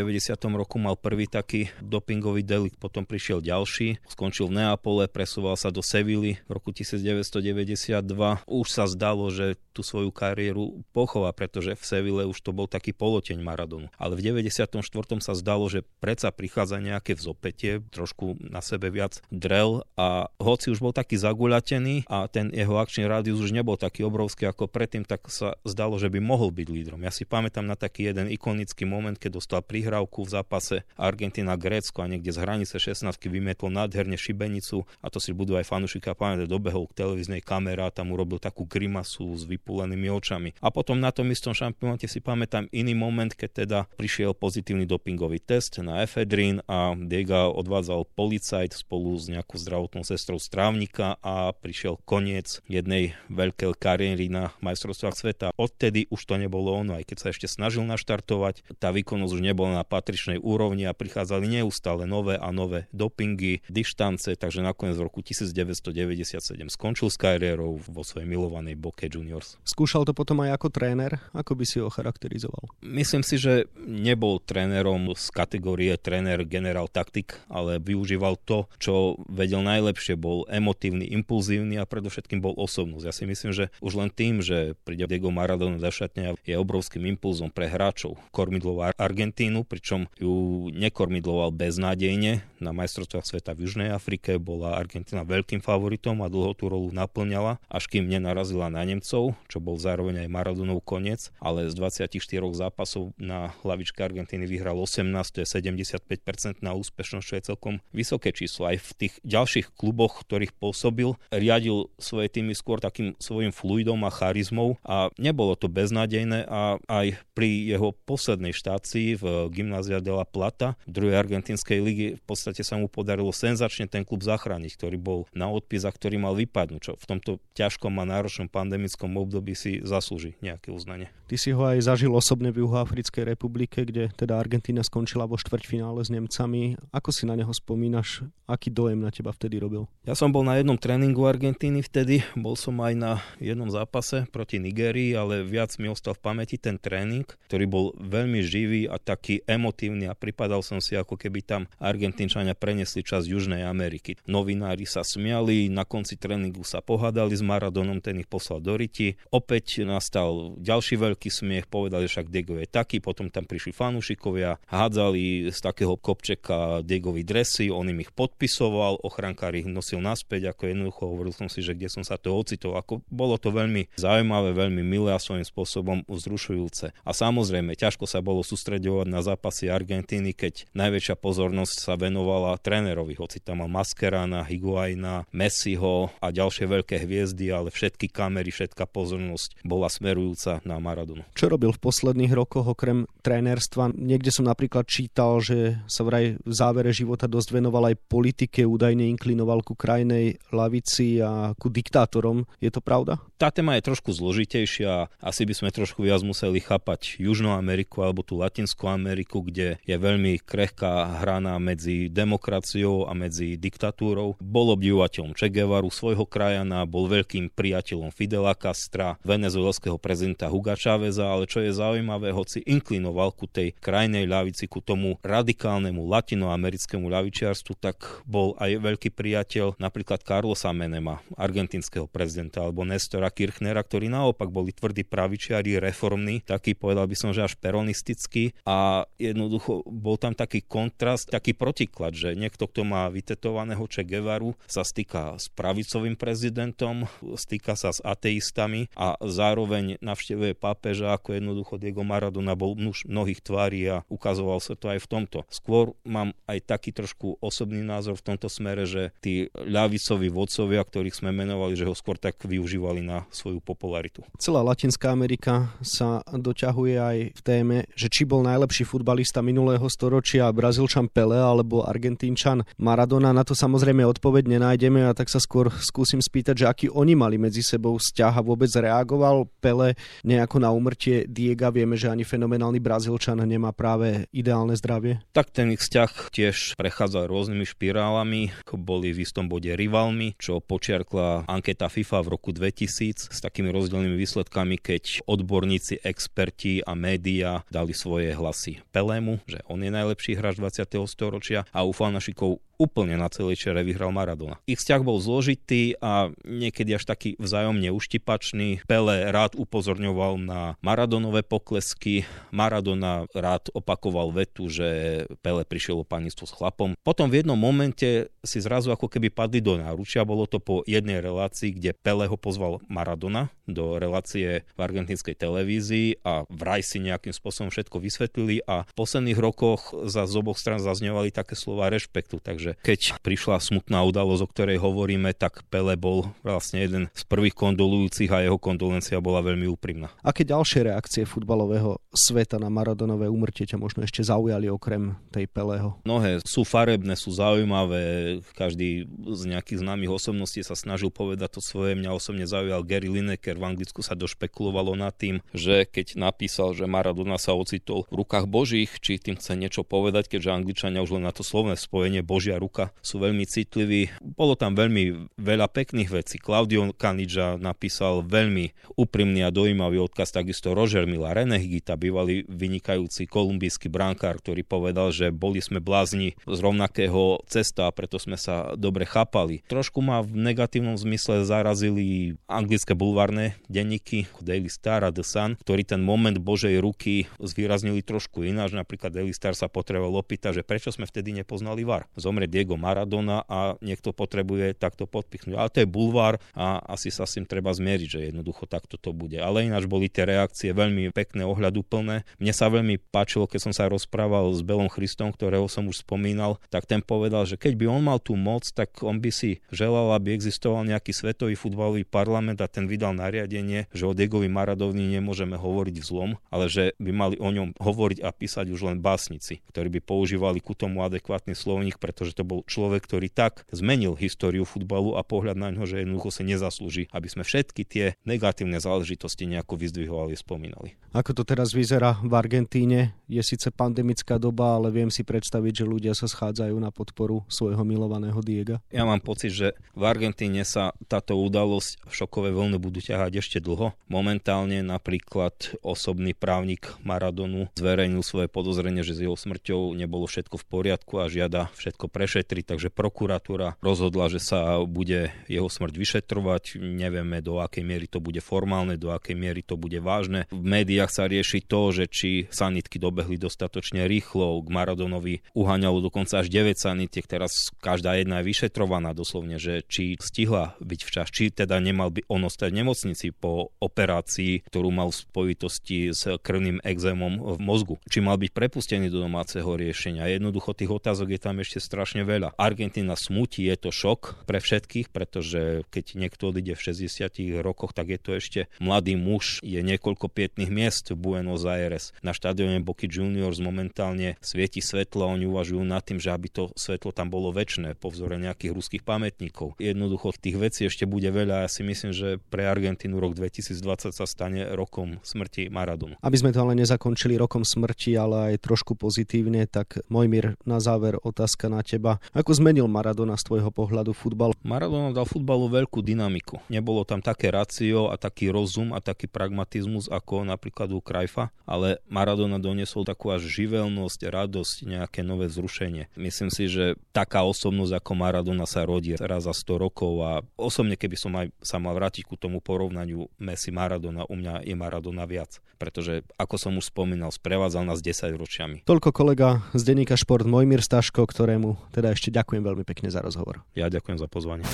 roku 0.57 0.81
mal 0.81 0.97
prvý 0.97 1.29
taký 1.29 1.69
dopingový 1.85 2.41
delikt, 2.41 2.81
potom 2.81 3.05
prišiel 3.05 3.45
ďalší, 3.45 4.01
skončil 4.09 4.49
v 4.49 4.57
Neapole, 4.57 5.05
presúval 5.05 5.53
sa 5.53 5.69
do 5.69 5.85
Sevily 5.85 6.41
v 6.41 6.49
roku 6.49 6.73
1992. 6.73 8.01
Už 8.49 8.65
sa 8.65 8.89
zdalo, 8.89 9.29
že 9.29 9.53
tú 9.79 9.87
svoju 9.87 10.11
kariéru 10.11 10.83
pochová, 10.91 11.31
pretože 11.31 11.71
v 11.79 11.83
Seville 11.87 12.27
už 12.27 12.35
to 12.43 12.51
bol 12.51 12.67
taký 12.67 12.91
poloteň 12.91 13.39
Maradonu. 13.39 13.87
Ale 13.95 14.19
v 14.19 14.35
94. 14.43 14.75
sa 15.23 15.33
zdalo, 15.39 15.71
že 15.71 15.87
predsa 16.03 16.35
prichádza 16.35 16.83
nejaké 16.83 17.15
vzopetie, 17.15 17.79
trošku 17.95 18.35
na 18.43 18.59
sebe 18.59 18.91
viac 18.91 19.23
drel 19.31 19.87
a 19.95 20.27
hoci 20.35 20.75
už 20.75 20.83
bol 20.83 20.91
taký 20.91 21.15
zaguľatený 21.15 22.11
a 22.11 22.27
ten 22.27 22.51
jeho 22.51 22.75
akčný 22.75 23.07
rádius 23.07 23.39
už 23.39 23.55
nebol 23.55 23.79
taký 23.79 24.03
obrovský 24.03 24.51
ako 24.51 24.67
predtým, 24.67 25.07
tak 25.07 25.31
sa 25.31 25.55
zdalo, 25.63 25.95
že 25.95 26.11
by 26.11 26.19
mohol 26.19 26.51
byť 26.51 26.67
lídrom. 26.67 26.99
Ja 27.07 27.15
si 27.15 27.23
pamätám 27.23 27.63
na 27.63 27.79
taký 27.79 28.11
jeden 28.11 28.27
ikonický 28.27 28.83
moment, 28.83 29.15
keď 29.15 29.39
dostal 29.39 29.61
prihrávku 29.63 30.27
v 30.27 30.33
zápase 30.35 30.75
Argentina-Grécko 30.99 32.03
a 32.03 32.11
niekde 32.11 32.35
z 32.35 32.43
hranice 32.43 32.75
16 32.75 33.15
vymietol 33.31 33.71
nádherne 33.71 34.19
šibenicu 34.19 34.83
a 34.99 35.07
to 35.07 35.23
si 35.23 35.31
budú 35.31 35.55
aj 35.55 35.69
fanúšika 35.69 36.17
pamätať, 36.17 36.51
dobehol 36.51 36.89
k 36.91 36.99
televíznej 37.05 37.39
kamere 37.39 37.85
a 37.85 37.93
tam 37.93 38.11
urobil 38.11 38.41
takú 38.41 38.65
grimasu 38.65 39.29
s 39.37 39.45
vypulenými 39.69 40.09
očami. 40.09 40.57
A 40.65 40.73
potom 40.73 40.97
na 40.97 41.13
tom 41.13 41.29
istom 41.29 41.53
šampionáte 41.53 42.09
si 42.09 42.17
pamätám 42.17 42.65
iný 42.73 42.97
moment, 42.97 43.29
keď 43.29 43.49
teda 43.53 43.79
prišiel 44.01 44.33
pozitívny 44.33 44.89
dopingový 44.89 45.37
test 45.37 45.77
na 45.77 46.01
efedrín 46.01 46.65
a 46.65 46.97
Diego 46.97 47.53
odvádzal 47.53 48.09
policajt 48.17 48.73
spolu 48.73 49.13
s 49.13 49.29
nejakou 49.29 49.61
zdravotnou 49.61 50.01
sestrou 50.01 50.41
strávnika 50.41 51.21
a 51.21 51.53
prišiel 51.53 52.01
koniec 52.01 52.65
jednej 52.65 53.13
veľkej 53.29 53.77
kariéry 53.77 54.33
na 54.33 54.57
majstrovstvách 54.65 55.13
sveta. 55.13 55.47
Odtedy 55.53 56.09
už 56.09 56.25
to 56.25 56.41
nebolo 56.41 56.73
ono, 56.73 56.97
aj 56.97 57.05
keď 57.05 57.17
sa 57.21 57.27
ešte 57.29 57.45
snažil 57.45 57.85
naštartovať, 57.85 58.65
tá 58.81 58.89
výkonnosť 58.89 59.37
už 59.37 59.45
nebola 59.45 59.77
na 59.77 59.85
patričnej 59.85 60.41
úrovni 60.41 60.89
a 60.89 60.97
prichádzali 60.97 61.61
neustále 61.61 62.09
nové 62.09 62.41
a 62.41 62.49
nové 62.49 62.89
dopingy, 62.89 63.61
dištance, 63.69 64.33
takže 64.33 64.65
nakoniec 64.65 64.97
v 64.97 65.05
roku 65.05 65.21
1997 65.21 66.41
skončil 66.73 67.13
s 67.13 67.17
kariérou 67.19 67.77
vo 67.77 68.01
svojej 68.01 68.25
milovanej 68.25 68.79
Boke 68.79 69.11
Juniors. 69.11 69.58
Skúšal 69.67 70.07
to 70.07 70.17
potom 70.17 70.41
aj 70.41 70.57
ako 70.57 70.67
tréner? 70.73 71.21
Ako 71.35 71.53
by 71.53 71.65
si 71.67 71.77
ho 71.77 71.93
charakterizoval? 71.93 72.73
Myslím 72.81 73.21
si, 73.21 73.37
že 73.37 73.69
nebol 73.77 74.41
trénerom 74.41 75.13
z 75.13 75.25
kategórie 75.29 75.93
tréner 75.99 76.41
generál 76.47 76.89
taktik, 76.89 77.37
ale 77.51 77.77
využíval 77.77 78.39
to, 78.41 78.65
čo 78.81 79.19
vedel 79.29 79.61
najlepšie, 79.61 80.17
bol 80.17 80.49
emotívny 80.49 81.05
impulzívny 81.13 81.77
a 81.77 81.85
predovšetkým 81.85 82.41
bol 82.41 82.57
osobnosť. 82.57 83.05
Ja 83.05 83.13
si 83.13 83.23
myslím, 83.29 83.51
že 83.53 83.69
už 83.83 83.93
len 83.99 84.09
tým, 84.09 84.41
že 84.41 84.73
príde 84.81 85.05
Diego 85.05 85.29
Maradona 85.29 85.77
do 85.77 85.91
šatne 85.93 86.33
je 86.41 86.55
obrovským 86.57 87.05
impulzom 87.05 87.53
pre 87.53 87.69
hráčov. 87.69 88.17
Kormidloval 88.33 88.97
Argentínu, 88.97 89.63
pričom 89.65 90.09
ju 90.17 90.67
nekormidloval 90.73 91.53
beznádejne. 91.53 92.41
Na 92.59 92.75
majstrovstvách 92.75 93.23
sveta 93.23 93.55
v 93.55 93.69
Južnej 93.69 93.89
Afrike 93.93 94.35
bola 94.35 94.75
Argentína 94.75 95.23
veľkým 95.23 95.63
favoritom 95.63 96.19
a 96.19 96.27
dlho 96.27 96.51
tú 96.57 96.67
rolu 96.67 96.91
naplňala, 96.91 97.61
až 97.71 97.87
kým 97.87 98.09
nenarazila 98.09 98.67
na 98.67 98.83
Nemcov, 98.83 99.37
čo 99.49 99.57
bol 99.57 99.81
zároveň 99.81 100.23
aj 100.25 100.29
Maradonov 100.29 100.85
koniec, 100.85 101.33
ale 101.41 101.67
z 101.67 101.75
24 101.75 102.13
zápasov 102.53 103.17
na 103.17 103.51
hlavičke 103.65 103.99
Argentíny 103.99 104.45
vyhral 104.45 104.77
18, 104.77 105.09
to 105.33 105.41
je 105.41 105.47
75% 105.49 106.61
na 106.61 106.77
úspešnosť, 106.77 107.25
čo 107.25 107.35
je 107.35 107.43
celkom 107.43 107.75
vysoké 107.89 108.29
číslo. 108.29 108.69
Aj 108.69 108.77
v 108.77 108.89
tých 108.93 109.13
ďalších 109.25 109.73
kluboch, 109.73 110.21
ktorých 110.21 110.53
pôsobil, 110.53 111.17
riadil 111.33 111.89
svoje 111.97 112.29
týmy 112.29 112.53
skôr 112.53 112.77
takým 112.77 113.17
svojim 113.17 113.49
fluidom 113.49 113.97
a 114.05 114.13
charizmou 114.13 114.77
a 114.85 115.09
nebolo 115.17 115.57
to 115.57 115.65
beznádejné 115.65 116.45
a 116.45 116.77
aj 116.85 117.17
pri 117.33 117.65
jeho 117.65 117.97
poslednej 118.05 118.53
štácii 118.53 119.17
v 119.17 119.25
Gymnázia 119.49 119.97
de 119.99 120.13
la 120.13 120.27
Plata 120.29 120.77
druhej 120.85 121.15
argentínskej 121.17 121.79
ligy 121.79 122.07
v 122.19 122.23
podstate 122.27 122.61
sa 122.61 122.75
mu 122.75 122.91
podarilo 122.91 123.31
senzačne 123.31 123.87
ten 123.87 124.03
klub 124.03 124.21
zachrániť, 124.21 124.75
ktorý 124.75 124.97
bol 124.99 125.19
na 125.31 125.47
odpis 125.47 125.87
a 125.87 125.91
ktorý 125.95 126.19
mal 126.19 126.35
vypadnúť, 126.35 126.81
čo 126.83 126.93
v 126.99 127.05
tomto 127.07 127.31
ťažkom 127.55 127.95
a 127.97 128.05
náročnom 128.05 128.51
pandemickom 128.51 129.15
období 129.15 129.38
si 129.55 129.79
zaslúži 129.83 130.35
nejaké 130.43 130.69
uznanie. 130.73 131.09
Ty 131.29 131.37
si 131.37 131.53
ho 131.53 131.61
aj 131.61 131.85
zažil 131.85 132.09
osobne 132.09 132.49
v 132.49 132.65
Juhoafrickej 132.65 133.21
republike, 133.21 133.85
kde 133.85 134.09
teda 134.17 134.41
Argentína 134.41 134.81
skončila 134.81 135.29
vo 135.29 135.37
štvrťfinále 135.37 136.01
s 136.01 136.09
Nemcami. 136.09 136.81
Ako 136.89 137.13
si 137.13 137.29
na 137.29 137.37
neho 137.37 137.53
spomínaš? 137.53 138.25
Aký 138.49 138.73
dojem 138.73 138.97
na 138.97 139.13
teba 139.13 139.29
vtedy 139.29 139.61
robil? 139.61 139.85
Ja 140.09 140.17
som 140.17 140.33
bol 140.33 140.41
na 140.41 140.57
jednom 140.57 140.73
tréningu 140.73 141.29
Argentíny 141.29 141.85
vtedy, 141.85 142.25
bol 142.33 142.57
som 142.57 142.81
aj 142.81 142.93
na 142.97 143.11
jednom 143.37 143.69
zápase 143.69 144.25
proti 144.33 144.57
Nigérii, 144.57 145.13
ale 145.13 145.45
viac 145.45 145.77
mi 145.77 145.85
ostal 145.85 146.17
v 146.17 146.25
pamäti 146.25 146.57
ten 146.57 146.81
tréning, 146.81 147.29
ktorý 147.45 147.65
bol 147.69 147.85
veľmi 148.01 148.41
živý 148.41 148.89
a 148.89 148.97
taký 148.97 149.45
emotívny 149.45 150.09
a 150.09 150.17
pripadal 150.17 150.65
som 150.65 150.81
si, 150.81 150.97
ako 150.97 151.13
keby 151.13 151.45
tam 151.45 151.69
Argentínčania 151.77 152.57
prenesli 152.57 153.05
čas 153.05 153.29
Južnej 153.29 153.69
Ameriky. 153.69 154.17
Novinári 154.25 154.89
sa 154.89 155.05
smiali, 155.05 155.69
na 155.69 155.85
konci 155.85 156.17
tréningu 156.17 156.65
sa 156.65 156.81
pohádali 156.81 157.37
s 157.37 157.45
Maradonom, 157.45 158.01
ten 158.01 158.17
ich 158.17 158.25
poslal 158.25 158.65
do 158.65 158.73
riti. 158.73 159.13
Opäť 159.29 159.85
nastal 159.85 160.57
ďalší 160.57 160.97
veľký 160.97 161.29
smiech, 161.29 161.69
povedali, 161.69 162.09
však 162.09 162.33
Diego 162.33 162.57
je 162.57 162.65
taký, 162.65 162.97
potom 162.97 163.29
tam 163.29 163.45
prišli 163.45 163.69
fanúšikovia, 163.69 164.57
hádzali 164.65 165.53
z 165.53 165.59
takého 165.61 165.93
kopčeka 166.01 166.81
Diegovi 166.81 167.21
dresy, 167.21 167.69
on 167.69 167.93
im 167.93 168.01
ich 168.01 168.09
podpisoval, 168.09 168.97
ochrankár 169.05 169.53
ich 169.53 169.69
nosil 169.69 170.01
naspäť 170.01 170.49
ako 170.49 170.73
jednoducho 170.73 171.01
hovoril 171.05 171.29
som 171.29 171.45
si, 171.45 171.61
že 171.61 171.77
kde 171.77 171.93
som 171.93 172.01
sa 172.01 172.17
to 172.17 172.33
ocitol. 172.33 172.73
Ako 172.73 173.05
bolo 173.13 173.37
to 173.37 173.53
veľmi 173.53 173.93
zaujímavé, 174.01 174.49
veľmi 174.57 174.81
milé 174.81 175.13
a 175.13 175.21
svojím 175.21 175.45
spôsobom 175.45 176.01
vzrušujúce. 176.09 176.89
A 177.05 177.11
samozrejme, 177.13 177.77
ťažko 177.77 178.09
sa 178.09 178.25
bolo 178.25 178.41
sústredovať 178.41 179.13
na 179.13 179.21
zápasy 179.21 179.69
Argentíny, 179.69 180.33
keď 180.33 180.65
najväčšia 180.73 181.13
pozornosť 181.21 181.77
sa 181.77 181.93
venovala 182.01 182.57
trénerovi, 182.57 183.13
hoci 183.13 183.37
tam 183.45 183.61
mal 183.61 183.69
Mascherana, 183.69 184.41
Higuaina, 184.41 185.29
Messiho 185.29 186.09
a 186.17 186.33
ďalšie 186.33 186.65
veľké 186.65 187.05
hviezdy, 187.05 187.53
ale 187.53 187.69
všetky 187.69 188.09
kamery, 188.09 188.49
všetká 188.49 188.89
pozornosť 188.89 189.18
pozornosť 189.19 189.49
bola 189.67 189.91
smerujúca 189.91 190.63
na 190.63 190.79
Maradonu. 190.79 191.27
Čo 191.35 191.51
robil 191.51 191.75
v 191.75 191.83
posledných 191.83 192.31
rokoch 192.31 192.71
okrem 192.71 193.03
trénerstva? 193.19 193.91
Niekde 193.91 194.31
som 194.31 194.47
napríklad 194.47 194.87
čítal, 194.87 195.43
že 195.43 195.75
sa 195.91 196.07
vraj 196.07 196.39
v 196.39 196.53
závere 196.55 196.95
života 196.95 197.27
dosť 197.27 197.59
venoval 197.59 197.91
aj 197.91 197.99
politike, 198.07 198.63
údajne 198.63 199.11
inklinoval 199.11 199.59
ku 199.61 199.75
krajnej 199.75 200.39
lavici 200.55 201.19
a 201.19 201.51
ku 201.59 201.67
diktátorom. 201.67 202.47
Je 202.63 202.71
to 202.71 202.79
pravda? 202.79 203.19
Tá 203.35 203.51
téma 203.51 203.75
je 203.79 203.87
trošku 203.91 204.15
zložitejšia. 204.15 205.11
Asi 205.19 205.43
by 205.43 205.53
sme 205.55 205.69
trošku 205.75 206.03
viac 206.03 206.23
museli 206.23 206.63
chápať 206.63 207.19
Južnú 207.19 207.51
Ameriku 207.55 208.03
alebo 208.03 208.23
tú 208.23 208.39
Latinskú 208.39 208.87
Ameriku, 208.91 209.43
kde 209.43 209.79
je 209.83 209.95
veľmi 209.95 210.43
krehká 210.43 211.23
hrana 211.23 211.55
medzi 211.59 212.11
demokraciou 212.11 213.07
a 213.07 213.15
medzi 213.15 213.55
diktatúrou. 213.55 214.39
Bol 214.43 214.75
obdivovateľom 214.75 215.35
Che 215.35 215.47
Guevaru, 215.47 215.87
svojho 215.87 216.27
krajana, 216.27 216.83
bol 216.83 217.07
veľkým 217.07 217.51
priateľom 217.55 218.11
Fidela 218.11 218.51
Castra, 218.59 219.08
venezuelského 219.23 219.97
prezidenta 219.97 220.51
Huga 220.51 220.75
Cháveza, 220.75 221.25
ale 221.25 221.49
čo 221.49 221.63
je 221.63 221.71
zaujímavé, 221.73 222.35
hoci 222.35 222.61
inklinoval 222.67 223.31
ku 223.33 223.47
tej 223.47 223.73
krajnej 223.79 224.27
ľavici, 224.27 224.67
ku 224.67 224.83
tomu 224.83 225.17
radikálnemu 225.23 226.03
latinoamerickému 226.05 227.07
ľavičiarstvu, 227.07 227.73
tak 227.79 227.97
bol 228.27 228.53
aj 228.59 228.77
veľký 228.83 229.09
priateľ 229.15 229.79
napríklad 229.79 230.21
Carlosa 230.21 230.75
Menema, 230.75 231.23
argentinského 231.39 232.05
prezidenta, 232.09 232.65
alebo 232.65 232.83
Nestora 232.83 233.31
Kirchnera, 233.31 233.79
ktorí 233.85 234.11
naopak 234.11 234.51
boli 234.51 234.75
tvrdí 234.75 235.07
pravičiari, 235.07 235.79
reformní, 235.79 236.43
taký 236.43 236.75
povedal 236.75 237.07
by 237.07 237.15
som, 237.15 237.31
že 237.31 237.45
až 237.45 237.55
peronistický. 237.55 238.51
A 238.67 239.07
jednoducho 239.15 239.85
bol 239.85 240.19
tam 240.19 240.35
taký 240.35 240.65
kontrast, 240.65 241.31
taký 241.31 241.55
protiklad, 241.55 242.17
že 242.17 242.33
niekto, 242.35 242.65
kto 242.67 242.83
má 242.83 243.07
vytetovaného 243.07 243.85
Che 243.85 244.03
Guevaru, 244.03 244.57
sa 244.65 244.81
stýka 244.81 245.37
s 245.37 245.47
pravicovým 245.53 246.17
prezidentom, 246.19 247.05
stýka 247.37 247.77
sa 247.77 247.93
s 247.93 248.01
ateistami 248.01 248.88
a 248.97 249.15
zároveň 249.21 249.99
navštevuje 249.99 250.57
pápeža 250.57 251.13
ako 251.15 251.37
jednoducho 251.37 251.81
Diego 251.81 252.01
Maradona 252.01 252.53
bol 252.57 252.75
muž 252.75 253.05
mnohých 253.05 253.41
tvári 253.43 253.81
a 253.89 253.97
ukazoval 254.11 254.59
sa 254.59 254.73
to 254.75 254.91
aj 254.91 254.99
v 255.03 255.07
tomto. 255.07 255.37
Skôr 255.49 255.93
mám 256.05 256.35
aj 256.49 256.65
taký 256.65 256.91
trošku 256.95 257.39
osobný 257.39 257.81
názor 257.81 258.19
v 258.19 258.33
tomto 258.33 258.47
smere, 258.51 258.83
že 258.83 259.15
tí 259.23 259.47
ľavicoví 259.53 260.27
vodcovia, 260.29 260.83
ktorých 260.83 261.15
sme 261.15 261.31
menovali, 261.31 261.77
že 261.77 261.87
ho 261.87 261.95
skôr 261.95 262.19
tak 262.19 262.39
využívali 262.41 263.01
na 263.03 263.25
svoju 263.31 263.63
popularitu. 263.63 264.25
Celá 264.39 264.61
Latinská 264.65 265.11
Amerika 265.13 265.73
sa 265.79 266.21
doťahuje 266.27 266.95
aj 266.99 267.17
v 267.35 267.41
téme, 267.41 267.77
že 267.95 268.11
či 268.11 268.27
bol 268.27 268.43
najlepší 268.43 268.83
futbalista 268.85 269.39
minulého 269.39 269.85
storočia 269.87 270.51
Brazílčan 270.51 271.07
Pele 271.09 271.39
alebo 271.39 271.83
Argentínčan 271.87 272.67
Maradona. 272.75 273.31
Na 273.31 273.43
to 273.43 273.55
samozrejme 273.55 274.03
odpoveď 274.05 274.59
nenájdeme 274.59 275.07
a 275.07 275.15
tak 275.15 275.31
sa 275.31 275.39
skôr 275.41 275.71
skúsim 275.79 276.19
spýtať, 276.19 276.55
že 276.63 276.69
aký 276.69 276.87
oni 276.91 277.15
mali 277.15 277.39
medzi 277.39 277.63
sebou 277.63 277.97
vzťah 277.97 278.33
a 278.39 278.45
vôbec 278.45 278.69
reagoval 278.81 279.47
Pele 279.59 279.99
nejako 280.23 280.57
na 280.63 280.73
umrtie 280.73 281.27
Diega. 281.27 281.69
Vieme, 281.69 281.99
že 281.99 282.09
ani 282.09 282.23
fenomenálny 282.23 282.79
Brazílčan 282.79 283.39
nemá 283.43 283.75
práve 283.75 284.25
ideálne 284.33 284.73
zdravie. 284.73 285.21
Tak 285.35 285.51
ten 285.51 285.75
ich 285.75 285.83
vzťah 285.83 286.11
tiež 286.33 286.57
prechádza 286.79 287.27
rôznymi 287.27 287.65
špirálami, 287.67 288.51
boli 288.79 289.11
v 289.11 289.27
istom 289.27 289.51
bode 289.51 289.69
rivalmi, 289.75 290.39
čo 290.39 290.63
počiarkla 290.63 291.45
anketa 291.51 291.91
FIFA 291.91 292.23
v 292.23 292.31
roku 292.31 292.49
2000 292.55 293.29
s 293.29 293.39
takými 293.43 293.69
rozdielnymi 293.75 294.15
výsledkami, 294.15 294.79
keď 294.79 295.27
odborníci, 295.27 295.99
experti 296.01 296.79
a 296.79 296.95
média 296.95 297.61
dali 297.67 297.91
svoje 297.91 298.31
hlasy 298.31 298.79
Pelému, 298.95 299.43
že 299.45 299.59
on 299.67 299.83
je 299.83 299.91
najlepší 299.91 300.39
hráč 300.39 300.57
20. 300.63 300.95
storočia 301.05 301.67
a 301.75 301.83
u 301.83 301.91
fanašikov 301.91 302.63
úplne 302.79 303.19
na 303.19 303.27
celej 303.27 303.59
čere 303.59 303.83
vyhral 303.83 304.15
Maradona. 304.15 304.55
Ich 304.63 304.79
vzťah 304.79 305.01
bol 305.03 305.19
zložitý 305.19 305.99
a 305.99 306.31
niekedy 306.47 306.95
až 306.95 307.03
taký 307.03 307.35
vzájomne 307.35 307.91
uštipačný. 307.91 308.87
Pele 308.87 309.27
rád 309.35 309.59
upozorňoval 309.59 310.39
na 310.39 310.79
Maradonové 310.79 311.43
poklesky, 311.43 312.23
Maradona 312.55 313.27
rád 313.35 313.67
opakoval 313.75 314.31
vetu, 314.31 314.71
že 314.71 315.21
Pele 315.43 315.67
prišiel 315.67 316.01
o 316.01 316.07
panistvo 316.07 316.47
s 316.47 316.55
chlapom. 316.55 316.95
Potom 317.03 317.27
v 317.27 317.43
jednom 317.43 317.59
momente 317.59 318.31
si 318.47 318.63
zrazu 318.63 318.95
ako 318.95 319.11
keby 319.11 319.27
padli 319.27 319.59
do 319.59 319.75
náručia, 319.75 320.23
bolo 320.23 320.47
to 320.47 320.63
po 320.63 320.79
jednej 320.87 321.19
relácii, 321.19 321.75
kde 321.75 321.91
Pele 321.99 322.31
ho 322.31 322.39
pozval 322.39 322.79
Maradona 322.87 323.51
do 323.67 323.99
relácie 323.99 324.63
v 324.73 324.79
argentinskej 324.79 325.35
televízii 325.35 326.23
a 326.23 326.47
vraj 326.49 326.81
si 326.81 327.03
nejakým 327.03 327.35
spôsobom 327.35 327.69
všetko 327.69 328.01
vysvetlili 328.01 328.65
a 328.65 328.87
v 328.87 328.93
posledných 328.97 329.37
rokoch 329.37 329.93
za 330.07 330.29
z 330.29 330.33
oboch 330.37 330.61
stran 330.61 330.77
zazňovali 330.77 331.33
také 331.33 331.57
slova 331.57 331.89
rešpektu, 331.89 332.37
takže 332.41 332.68
že 332.69 332.77
keď 332.85 333.17
prišla 333.25 333.57
smutná 333.57 334.05
udalosť, 334.05 334.41
o 334.45 334.51
ktorej 334.51 334.77
hovoríme, 334.77 335.33
tak 335.33 335.65
Pele 335.73 335.97
bol 335.97 336.29
vlastne 336.45 336.85
jeden 336.85 337.03
z 337.17 337.23
prvých 337.25 337.57
kondolujúcich 337.57 338.29
a 338.29 338.45
jeho 338.45 338.61
kondolencia 338.61 339.17
bola 339.17 339.41
veľmi 339.41 339.65
úprimná. 339.65 340.13
Aké 340.21 340.45
ďalšie 340.45 340.93
reakcie 340.93 341.25
futbalového 341.25 341.97
sveta 342.13 342.61
na 342.61 342.69
Maradonové 342.69 343.25
umrtie 343.25 343.65
ťa 343.65 343.81
možno 343.81 344.05
ešte 344.05 344.21
zaujali 344.21 344.69
okrem 344.69 345.17
tej 345.33 345.49
Peleho? 345.49 345.97
Mnohé 346.05 346.45
sú 346.45 346.61
farebné, 346.61 347.17
sú 347.17 347.33
zaujímavé. 347.33 348.37
Každý 348.53 349.09
z 349.09 349.41
nejakých 349.49 349.81
známych 349.81 350.13
osobností 350.13 350.61
sa 350.61 350.77
snažil 350.77 351.09
povedať 351.09 351.57
to 351.57 351.61
svoje. 351.63 351.97
Mňa 351.97 352.11
osobne 352.13 352.45
zaujal 352.45 352.85
Gary 352.85 353.09
Lineker. 353.09 353.57
V 353.57 353.65
Anglicku 353.65 354.05
sa 354.05 354.13
došpekulovalo 354.13 354.93
nad 354.93 355.15
tým, 355.15 355.41
že 355.55 355.89
keď 355.89 356.19
napísal, 356.19 356.77
že 356.77 356.85
Maradona 356.85 357.41
sa 357.41 357.55
ocitol 357.55 358.05
v 358.11 358.21
rukách 358.21 358.45
Božích, 358.45 358.91
či 359.01 359.17
tým 359.17 359.39
chce 359.39 359.55
niečo 359.55 359.81
povedať, 359.87 360.29
keďže 360.29 360.53
Angličania 360.53 361.01
už 361.01 361.17
len 361.17 361.25
na 361.25 361.33
to 361.33 361.41
slovné 361.41 361.79
spojenie 361.79 362.21
Božia 362.21 362.58
ruka 362.59 362.91
sú 362.99 363.23
veľmi 363.23 363.47
citliví. 363.47 364.11
Bolo 364.19 364.59
tam 364.59 364.75
veľmi 364.75 365.31
veľa 365.39 365.71
pekných 365.71 366.11
vecí. 366.11 366.35
Claudio 366.37 366.91
Canidža 366.91 367.55
napísal 367.55 368.27
veľmi 368.27 368.93
úprimný 368.99 369.47
a 369.47 369.53
dojímavý 369.53 370.03
odkaz, 370.03 370.35
takisto 370.35 370.75
Roger 370.75 371.07
Mila, 371.07 371.31
René 371.31 371.55
Higita, 371.55 371.95
bývalý 371.95 372.43
vynikajúci 372.51 373.25
kolumbijský 373.31 373.87
brankár, 373.87 374.43
ktorý 374.43 374.67
povedal, 374.67 375.15
že 375.15 375.31
boli 375.31 375.63
sme 375.63 375.79
blázni 375.79 376.35
z 376.43 376.59
rovnakého 376.59 377.39
cesta 377.47 377.87
a 377.87 377.95
preto 377.95 378.19
sme 378.19 378.35
sa 378.35 378.75
dobre 378.75 379.07
chápali. 379.07 379.63
Trošku 379.71 380.03
ma 380.03 380.19
v 380.19 380.35
negatívnom 380.35 380.99
zmysle 380.99 381.47
zarazili 381.47 382.35
anglické 382.49 382.91
bulvárne 382.91 383.55
denníky 383.71 384.27
Daily 384.43 384.67
Star 384.67 385.07
a 385.07 385.13
The 385.13 385.23
Sun, 385.23 385.55
ktorí 385.63 385.87
ten 385.87 386.03
moment 386.03 386.35
Božej 386.35 386.81
ruky 386.83 387.29
zvýraznili 387.39 388.03
trošku 388.03 388.43
ináč. 388.43 388.73
Napríklad 388.73 389.13
Daily 389.13 389.31
Star 389.31 389.53
sa 389.53 389.69
potreboval 389.69 390.19
opýtať, 390.19 390.59
že 390.59 390.67
prečo 390.67 390.89
sme 390.89 391.05
vtedy 391.05 391.31
nepoznali 391.31 391.85
VAR. 391.85 392.09
Zomrie 392.17 392.48
Diego 392.49 392.75
Maradona 392.75 393.45
a 393.45 393.77
niekto 393.79 394.11
potrebuje 394.11 394.75
takto 394.75 395.05
podpichnúť. 395.05 395.55
Ale 395.55 395.69
to 395.69 395.81
je 395.85 395.87
bulvár 395.87 396.41
a 396.57 396.81
asi 396.89 397.13
sa 397.13 397.29
s 397.29 397.37
tým 397.37 397.45
treba 397.45 397.69
zmieriť, 397.69 398.07
že 398.09 398.19
jednoducho 398.33 398.65
takto 398.65 398.97
to 398.97 399.13
bude. 399.13 399.37
Ale 399.37 399.63
ináč 399.63 399.85
boli 399.85 400.09
tie 400.09 400.25
reakcie 400.25 400.73
veľmi 400.73 401.13
pekné, 401.13 401.45
ohľaduplné. 401.45 402.25
Mne 402.41 402.53
sa 402.53 402.67
veľmi 402.67 402.97
páčilo, 403.13 403.45
keď 403.45 403.69
som 403.69 403.73
sa 403.73 403.85
rozprával 403.87 404.51
s 404.51 404.65
Belom 404.65 404.89
Christom, 404.89 405.29
ktorého 405.29 405.69
som 405.69 405.85
už 405.85 406.01
spomínal, 406.01 406.57
tak 406.73 406.89
ten 406.89 407.05
povedal, 407.05 407.45
že 407.45 407.55
keď 407.55 407.73
by 407.77 407.85
on 407.85 408.01
mal 408.01 408.17
tú 408.17 408.33
moc, 408.33 408.65
tak 408.73 409.05
on 409.05 409.21
by 409.21 409.29
si 409.29 409.61
želal, 409.69 410.17
aby 410.17 410.33
existoval 410.33 410.87
nejaký 410.89 411.13
svetový 411.13 411.53
futbalový 411.53 412.07
parlament 412.07 412.57
a 412.63 412.71
ten 412.71 412.89
vydal 412.89 413.13
nariadenie, 413.13 413.85
že 413.93 414.09
o 414.09 414.17
Diegovi 414.17 414.49
Maradovni 414.49 415.05
nemôžeme 415.05 415.59
hovoriť 415.59 415.95
v 415.99 416.07
zlom, 416.07 416.31
ale 416.49 416.71
že 416.71 416.97
by 416.97 417.11
mali 417.13 417.35
o 417.37 417.49
ňom 417.51 417.77
hovoriť 417.77 418.19
a 418.23 418.33
písať 418.33 418.71
už 418.71 418.89
len 418.89 418.97
básnici, 419.03 419.61
ktorí 419.69 419.91
by 419.99 420.01
používali 420.01 420.63
ku 420.63 420.73
tomu 420.73 421.03
adekvátny 421.03 421.53
slovník, 421.53 421.99
pretože 421.99 422.33
to 422.39 422.47
bol 422.47 422.63
človek, 422.63 423.03
ktorý 423.03 423.27
tak 423.27 423.67
zmenil 423.75 424.15
históriu 424.15 424.63
futbalu 424.63 425.19
a 425.19 425.27
pohľad 425.27 425.59
na 425.59 425.75
ňo, 425.75 425.83
že 425.83 426.07
jednoducho 426.07 426.31
sa 426.31 426.47
nezaslúži, 426.47 427.11
aby 427.11 427.27
sme 427.27 427.43
všetky 427.43 427.83
tie 427.83 428.05
negatívne 428.23 428.79
záležitosti 428.79 429.43
nejako 429.43 429.75
vyzdvihovali 429.75 430.39
spomínali. 430.39 430.95
Ako 431.11 431.35
to 431.35 431.43
teraz 431.43 431.75
vyzerá 431.75 432.21
v 432.23 432.31
Argentíne? 432.37 433.17
Je 433.27 433.41
síce 433.41 433.67
pandemická 433.73 434.39
doba, 434.39 434.77
ale 434.77 434.93
viem 434.93 435.09
si 435.09 435.25
predstaviť, 435.25 435.83
že 435.83 435.85
ľudia 435.89 436.13
sa 436.13 436.29
schádzajú 436.29 436.77
na 436.77 436.93
podporu 436.93 437.43
svojho 437.49 437.81
milovaného 437.81 438.39
Diega. 438.39 438.79
Ja 438.93 439.03
mám 439.03 439.19
pocit, 439.19 439.51
že 439.51 439.73
v 439.97 440.05
Argentíne 440.05 440.61
sa 440.63 440.93
táto 441.09 441.35
udalosť 441.35 442.05
v 442.05 442.13
šokové 442.13 442.49
vlny 442.53 442.77
budú 442.77 443.01
ťahať 443.01 443.41
ešte 443.41 443.57
dlho. 443.57 443.97
Momentálne 444.05 444.85
napríklad 444.85 445.81
osobný 445.81 446.37
právnik 446.37 446.93
Maradonu 447.01 447.73
zverejnil 447.73 448.21
svoje 448.21 448.47
podozrenie, 448.47 449.01
že 449.01 449.17
s 449.17 449.25
jeho 449.25 449.33
smrťou 449.33 449.97
nebolo 449.97 450.29
všetko 450.29 450.61
v 450.61 450.65
poriadku 450.69 451.17
a 451.17 451.25
žiada 451.25 451.73
všetko 451.73 452.05
prešetriť 452.19 452.75
takže 452.75 452.91
prokuratúra 452.91 453.79
rozhodla, 453.79 454.27
že 454.27 454.43
sa 454.43 454.83
bude 454.83 455.31
jeho 455.47 455.71
smrť 455.71 455.95
vyšetrovať. 455.95 456.75
Nevieme, 456.75 457.39
do 457.39 457.63
akej 457.63 457.87
miery 457.87 458.11
to 458.11 458.19
bude 458.19 458.43
formálne, 458.43 458.99
do 458.99 459.15
akej 459.15 459.39
miery 459.39 459.63
to 459.63 459.79
bude 459.79 459.95
vážne. 460.03 460.51
V 460.51 460.59
médiách 460.59 461.07
sa 461.07 461.31
rieši 461.31 461.63
to, 461.63 461.95
že 461.95 462.11
či 462.11 462.51
sanitky 462.51 462.99
dobehli 462.99 463.39
dostatočne 463.39 464.03
rýchlo. 464.03 464.59
K 464.59 464.67
Maradonovi 464.67 465.39
uháňalo 465.55 466.03
dokonca 466.03 466.43
až 466.43 466.51
9 466.51 466.75
sanitiek, 466.75 467.23
teraz 467.23 467.71
každá 467.79 468.19
jedna 468.19 468.43
je 468.43 468.51
vyšetrovaná 468.51 469.15
doslovne, 469.15 469.55
že 469.55 469.87
či 469.87 470.19
stihla 470.19 470.75
byť 470.83 470.99
včas, 471.07 471.31
či 471.31 471.55
teda 471.55 471.79
nemal 471.79 472.11
by 472.11 472.27
on 472.27 472.43
ostať 472.43 472.75
v 472.75 472.79
nemocnici 472.83 473.31
po 473.31 473.71
operácii, 473.79 474.67
ktorú 474.67 474.91
mal 474.91 475.13
v 475.13 475.21
spojitosti 475.23 476.11
s 476.11 476.27
krvným 476.41 476.81
exémom 476.81 477.55
v 477.55 477.57
mozgu. 477.61 477.95
Či 478.09 478.25
mal 478.25 478.41
byť 478.41 478.51
prepustený 478.51 479.13
do 479.13 479.21
domáceho 479.21 479.69
riešenia. 479.77 480.25
Jednoducho 480.33 480.73
tých 480.73 480.89
otázok 480.89 481.37
je 481.37 481.39
tam 481.39 481.61
ešte 481.61 481.77
strašne 481.77 482.08
strašne 482.09 482.25
veľa. 482.25 482.57
Argentína 482.57 483.13
smutí, 483.13 483.69
je 483.69 483.77
to 483.77 483.93
šok 483.93 484.49
pre 484.49 484.57
všetkých, 484.57 485.13
pretože 485.13 485.85
keď 485.93 486.17
niekto 486.17 486.49
odíde 486.49 486.73
v 486.73 486.81
60 486.89 487.61
rokoch, 487.61 487.93
tak 487.93 488.09
je 488.09 488.17
to 488.17 488.31
ešte 488.33 488.59
mladý 488.81 489.13
muž, 489.13 489.61
je 489.61 489.77
niekoľko 489.85 490.25
pietných 490.25 490.73
miest 490.73 491.13
v 491.13 491.21
Buenos 491.21 491.69
Aires. 491.69 492.17
Na 492.25 492.33
štadióne 492.33 492.81
Boky 492.81 493.05
Juniors 493.05 493.61
momentálne 493.61 494.41
svieti 494.41 494.81
svetlo 494.81 495.29
a 495.29 495.37
oni 495.37 495.45
uvažujú 495.45 495.85
nad 495.85 496.01
tým, 496.01 496.17
že 496.17 496.33
aby 496.33 496.49
to 496.49 496.73
svetlo 496.73 497.13
tam 497.13 497.29
bolo 497.29 497.53
väčšie 497.53 497.93
po 498.01 498.09
vzore 498.09 498.41
nejakých 498.41 498.73
ruských 498.73 499.03
pamätníkov. 499.05 499.77
Jednoducho 499.77 500.33
tých 500.33 500.57
vecí 500.57 500.89
ešte 500.89 501.05
bude 501.05 501.29
veľa 501.29 501.61
ja 501.61 501.69
si 501.69 501.85
myslím, 501.85 502.09
že 502.09 502.41
pre 502.49 502.65
Argentínu 502.65 503.21
rok 503.21 503.37
2020 503.37 504.09
sa 504.09 504.25
stane 504.25 504.65
rokom 504.73 505.21
smrti 505.21 505.69
Maradonu. 505.69 506.17
Aby 506.25 506.41
sme 506.41 506.49
to 506.49 506.65
ale 506.65 506.73
nezakončili 506.73 507.37
rokom 507.37 507.61
smrti, 507.61 508.17
ale 508.17 508.57
aj 508.57 508.65
trošku 508.65 508.97
pozitívne, 508.97 509.69
tak 509.69 510.01
Mojmír, 510.09 510.57
na 510.65 510.81
záver 510.81 511.19
otázka 511.21 511.69
na 511.69 511.83
teba. 511.99 512.23
Ako 512.31 512.55
zmenil 512.55 512.87
Maradona 512.87 513.35
z 513.35 513.43
tvojho 513.43 513.69
pohľadu 513.69 514.15
futbal? 514.15 514.55
Maradona 514.63 515.11
dal 515.11 515.27
futbalu 515.27 515.67
veľkú 515.67 515.99
dynamiku. 515.99 516.63
Nebolo 516.71 517.03
tam 517.03 517.19
také 517.19 517.51
racio 517.51 518.07
a 518.07 518.15
taký 518.15 518.47
rozum 518.49 518.95
a 518.95 519.03
taký 519.03 519.27
pragmatizmus 519.27 520.07
ako 520.07 520.47
napríklad 520.47 520.87
u 520.95 521.03
Krajfa, 521.03 521.51
ale 521.67 521.99
Maradona 522.07 522.57
doniesol 522.57 523.03
takú 523.03 523.35
až 523.35 523.43
živelnosť, 523.45 524.31
radosť, 524.31 524.75
nejaké 524.87 525.19
nové 525.21 525.51
zrušenie. 525.51 526.07
Myslím 526.15 526.49
si, 526.49 526.71
že 526.71 526.95
taká 527.11 527.43
osobnosť 527.43 527.99
ako 527.99 528.11
Maradona 528.15 528.63
sa 528.63 528.87
rodí 528.87 529.13
raz 529.19 529.43
za 529.43 529.53
100 529.53 529.85
rokov 529.85 530.13
a 530.23 530.31
osobne 530.55 530.95
keby 530.95 531.17
som 531.19 531.35
aj 531.35 531.51
sa 531.59 531.77
mal 531.77 531.91
vrátiť 531.99 532.23
ku 532.23 532.39
tomu 532.39 532.63
porovnaniu 532.63 533.27
Messi 533.35 533.75
Maradona, 533.75 534.23
u 534.29 534.39
mňa 534.39 534.63
je 534.63 534.75
Maradona 534.77 535.27
viac, 535.27 535.59
pretože 535.75 536.23
ako 536.39 536.55
som 536.55 536.73
už 536.79 536.87
spomínal, 536.93 537.33
sprevádzal 537.33 537.83
nás 537.83 537.99
10 537.99 538.39
ročiami. 538.39 538.77
Toľko 538.87 539.09
kolega 539.11 539.65
z 539.73 539.81
denníka 539.83 540.15
Šport 540.15 540.45
Mojmír 540.45 540.79
Staško, 540.79 541.25
ktorému 541.25 541.88
teda 541.91 542.13
ešte 542.13 542.29
ďakujem 542.33 542.61
veľmi 542.63 542.83
pekne 542.85 543.09
za 543.09 543.21
rozhovor. 543.21 543.61
Ja 543.73 543.89
ďakujem 543.89 544.17
za 544.17 544.27
pozvanie. 544.29 544.65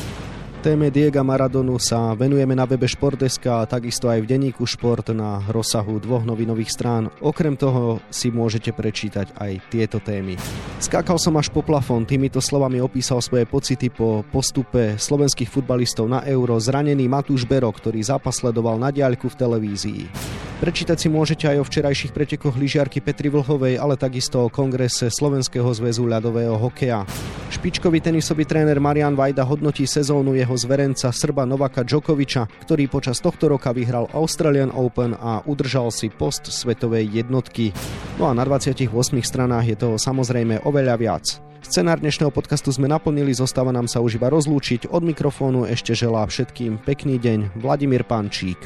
Téme 0.66 0.90
Diega 0.90 1.22
Maradonu 1.22 1.78
sa 1.78 2.18
venujeme 2.18 2.58
na 2.58 2.66
webe 2.66 2.90
Športeska 2.90 3.62
a 3.62 3.70
takisto 3.70 4.10
aj 4.10 4.26
v 4.26 4.34
denníku 4.34 4.66
Šport 4.66 5.14
na 5.14 5.38
rozsahu 5.46 6.02
dvoch 6.02 6.26
novinových 6.26 6.74
strán. 6.74 7.14
Okrem 7.22 7.54
toho 7.54 8.02
si 8.10 8.34
môžete 8.34 8.74
prečítať 8.74 9.30
aj 9.38 9.62
tieto 9.70 10.02
témy. 10.02 10.34
Skákal 10.82 11.22
som 11.22 11.38
až 11.38 11.54
po 11.54 11.62
plafón, 11.62 12.10
týmito 12.10 12.42
slovami 12.42 12.82
opísal 12.82 13.22
svoje 13.22 13.46
pocity 13.46 13.94
po 13.94 14.26
postupe 14.34 14.98
slovenských 14.98 15.54
futbalistov 15.54 16.10
na 16.10 16.26
Euro 16.26 16.58
zranený 16.58 17.06
Matúš 17.06 17.46
Bero, 17.46 17.70
ktorý 17.70 18.02
zápas 18.02 18.42
sledoval 18.42 18.82
na 18.82 18.90
diaľku 18.90 19.30
v 19.30 19.38
televízii. 19.38 20.35
Prečítať 20.56 20.96
si 20.96 21.12
môžete 21.12 21.52
aj 21.52 21.58
o 21.60 21.68
včerajších 21.68 22.16
pretekoch 22.16 22.56
lyžiarky 22.56 23.04
Petri 23.04 23.28
Vlhovej, 23.28 23.76
ale 23.76 24.00
takisto 24.00 24.48
o 24.48 24.48
kongrese 24.48 25.12
Slovenského 25.12 25.68
zväzu 25.76 26.08
ľadového 26.08 26.56
hokeja. 26.56 27.04
Špičkový 27.52 28.00
tenisový 28.00 28.48
tréner 28.48 28.80
Marian 28.80 29.20
Vajda 29.20 29.44
hodnotí 29.44 29.84
sezónu 29.84 30.32
jeho 30.32 30.56
zverenca 30.56 31.12
Srba 31.12 31.44
Novaka 31.44 31.84
Djokoviča, 31.84 32.48
ktorý 32.64 32.88
počas 32.88 33.20
tohto 33.20 33.52
roka 33.52 33.76
vyhral 33.76 34.08
Australian 34.16 34.72
Open 34.72 35.12
a 35.20 35.44
udržal 35.44 35.92
si 35.92 36.08
post 36.08 36.48
svetovej 36.48 37.04
jednotky. 37.12 37.76
No 38.16 38.32
a 38.32 38.34
na 38.34 38.48
28 38.48 38.88
stranách 39.28 39.66
je 39.68 39.76
toho 39.76 39.96
samozrejme 40.00 40.64
oveľa 40.64 40.96
viac. 40.96 41.26
Scenár 41.68 42.00
dnešného 42.00 42.32
podcastu 42.32 42.72
sme 42.72 42.88
naplnili, 42.88 43.36
zostáva 43.36 43.76
nám 43.76 43.92
sa 43.92 44.00
už 44.00 44.24
iba 44.24 44.32
rozlúčiť. 44.32 44.88
Od 44.88 45.04
mikrofónu 45.04 45.68
ešte 45.68 45.92
želá 45.92 46.24
všetkým 46.24 46.80
pekný 46.80 47.20
deň 47.20 47.60
Vladimír 47.60 48.08
Pančík. 48.08 48.62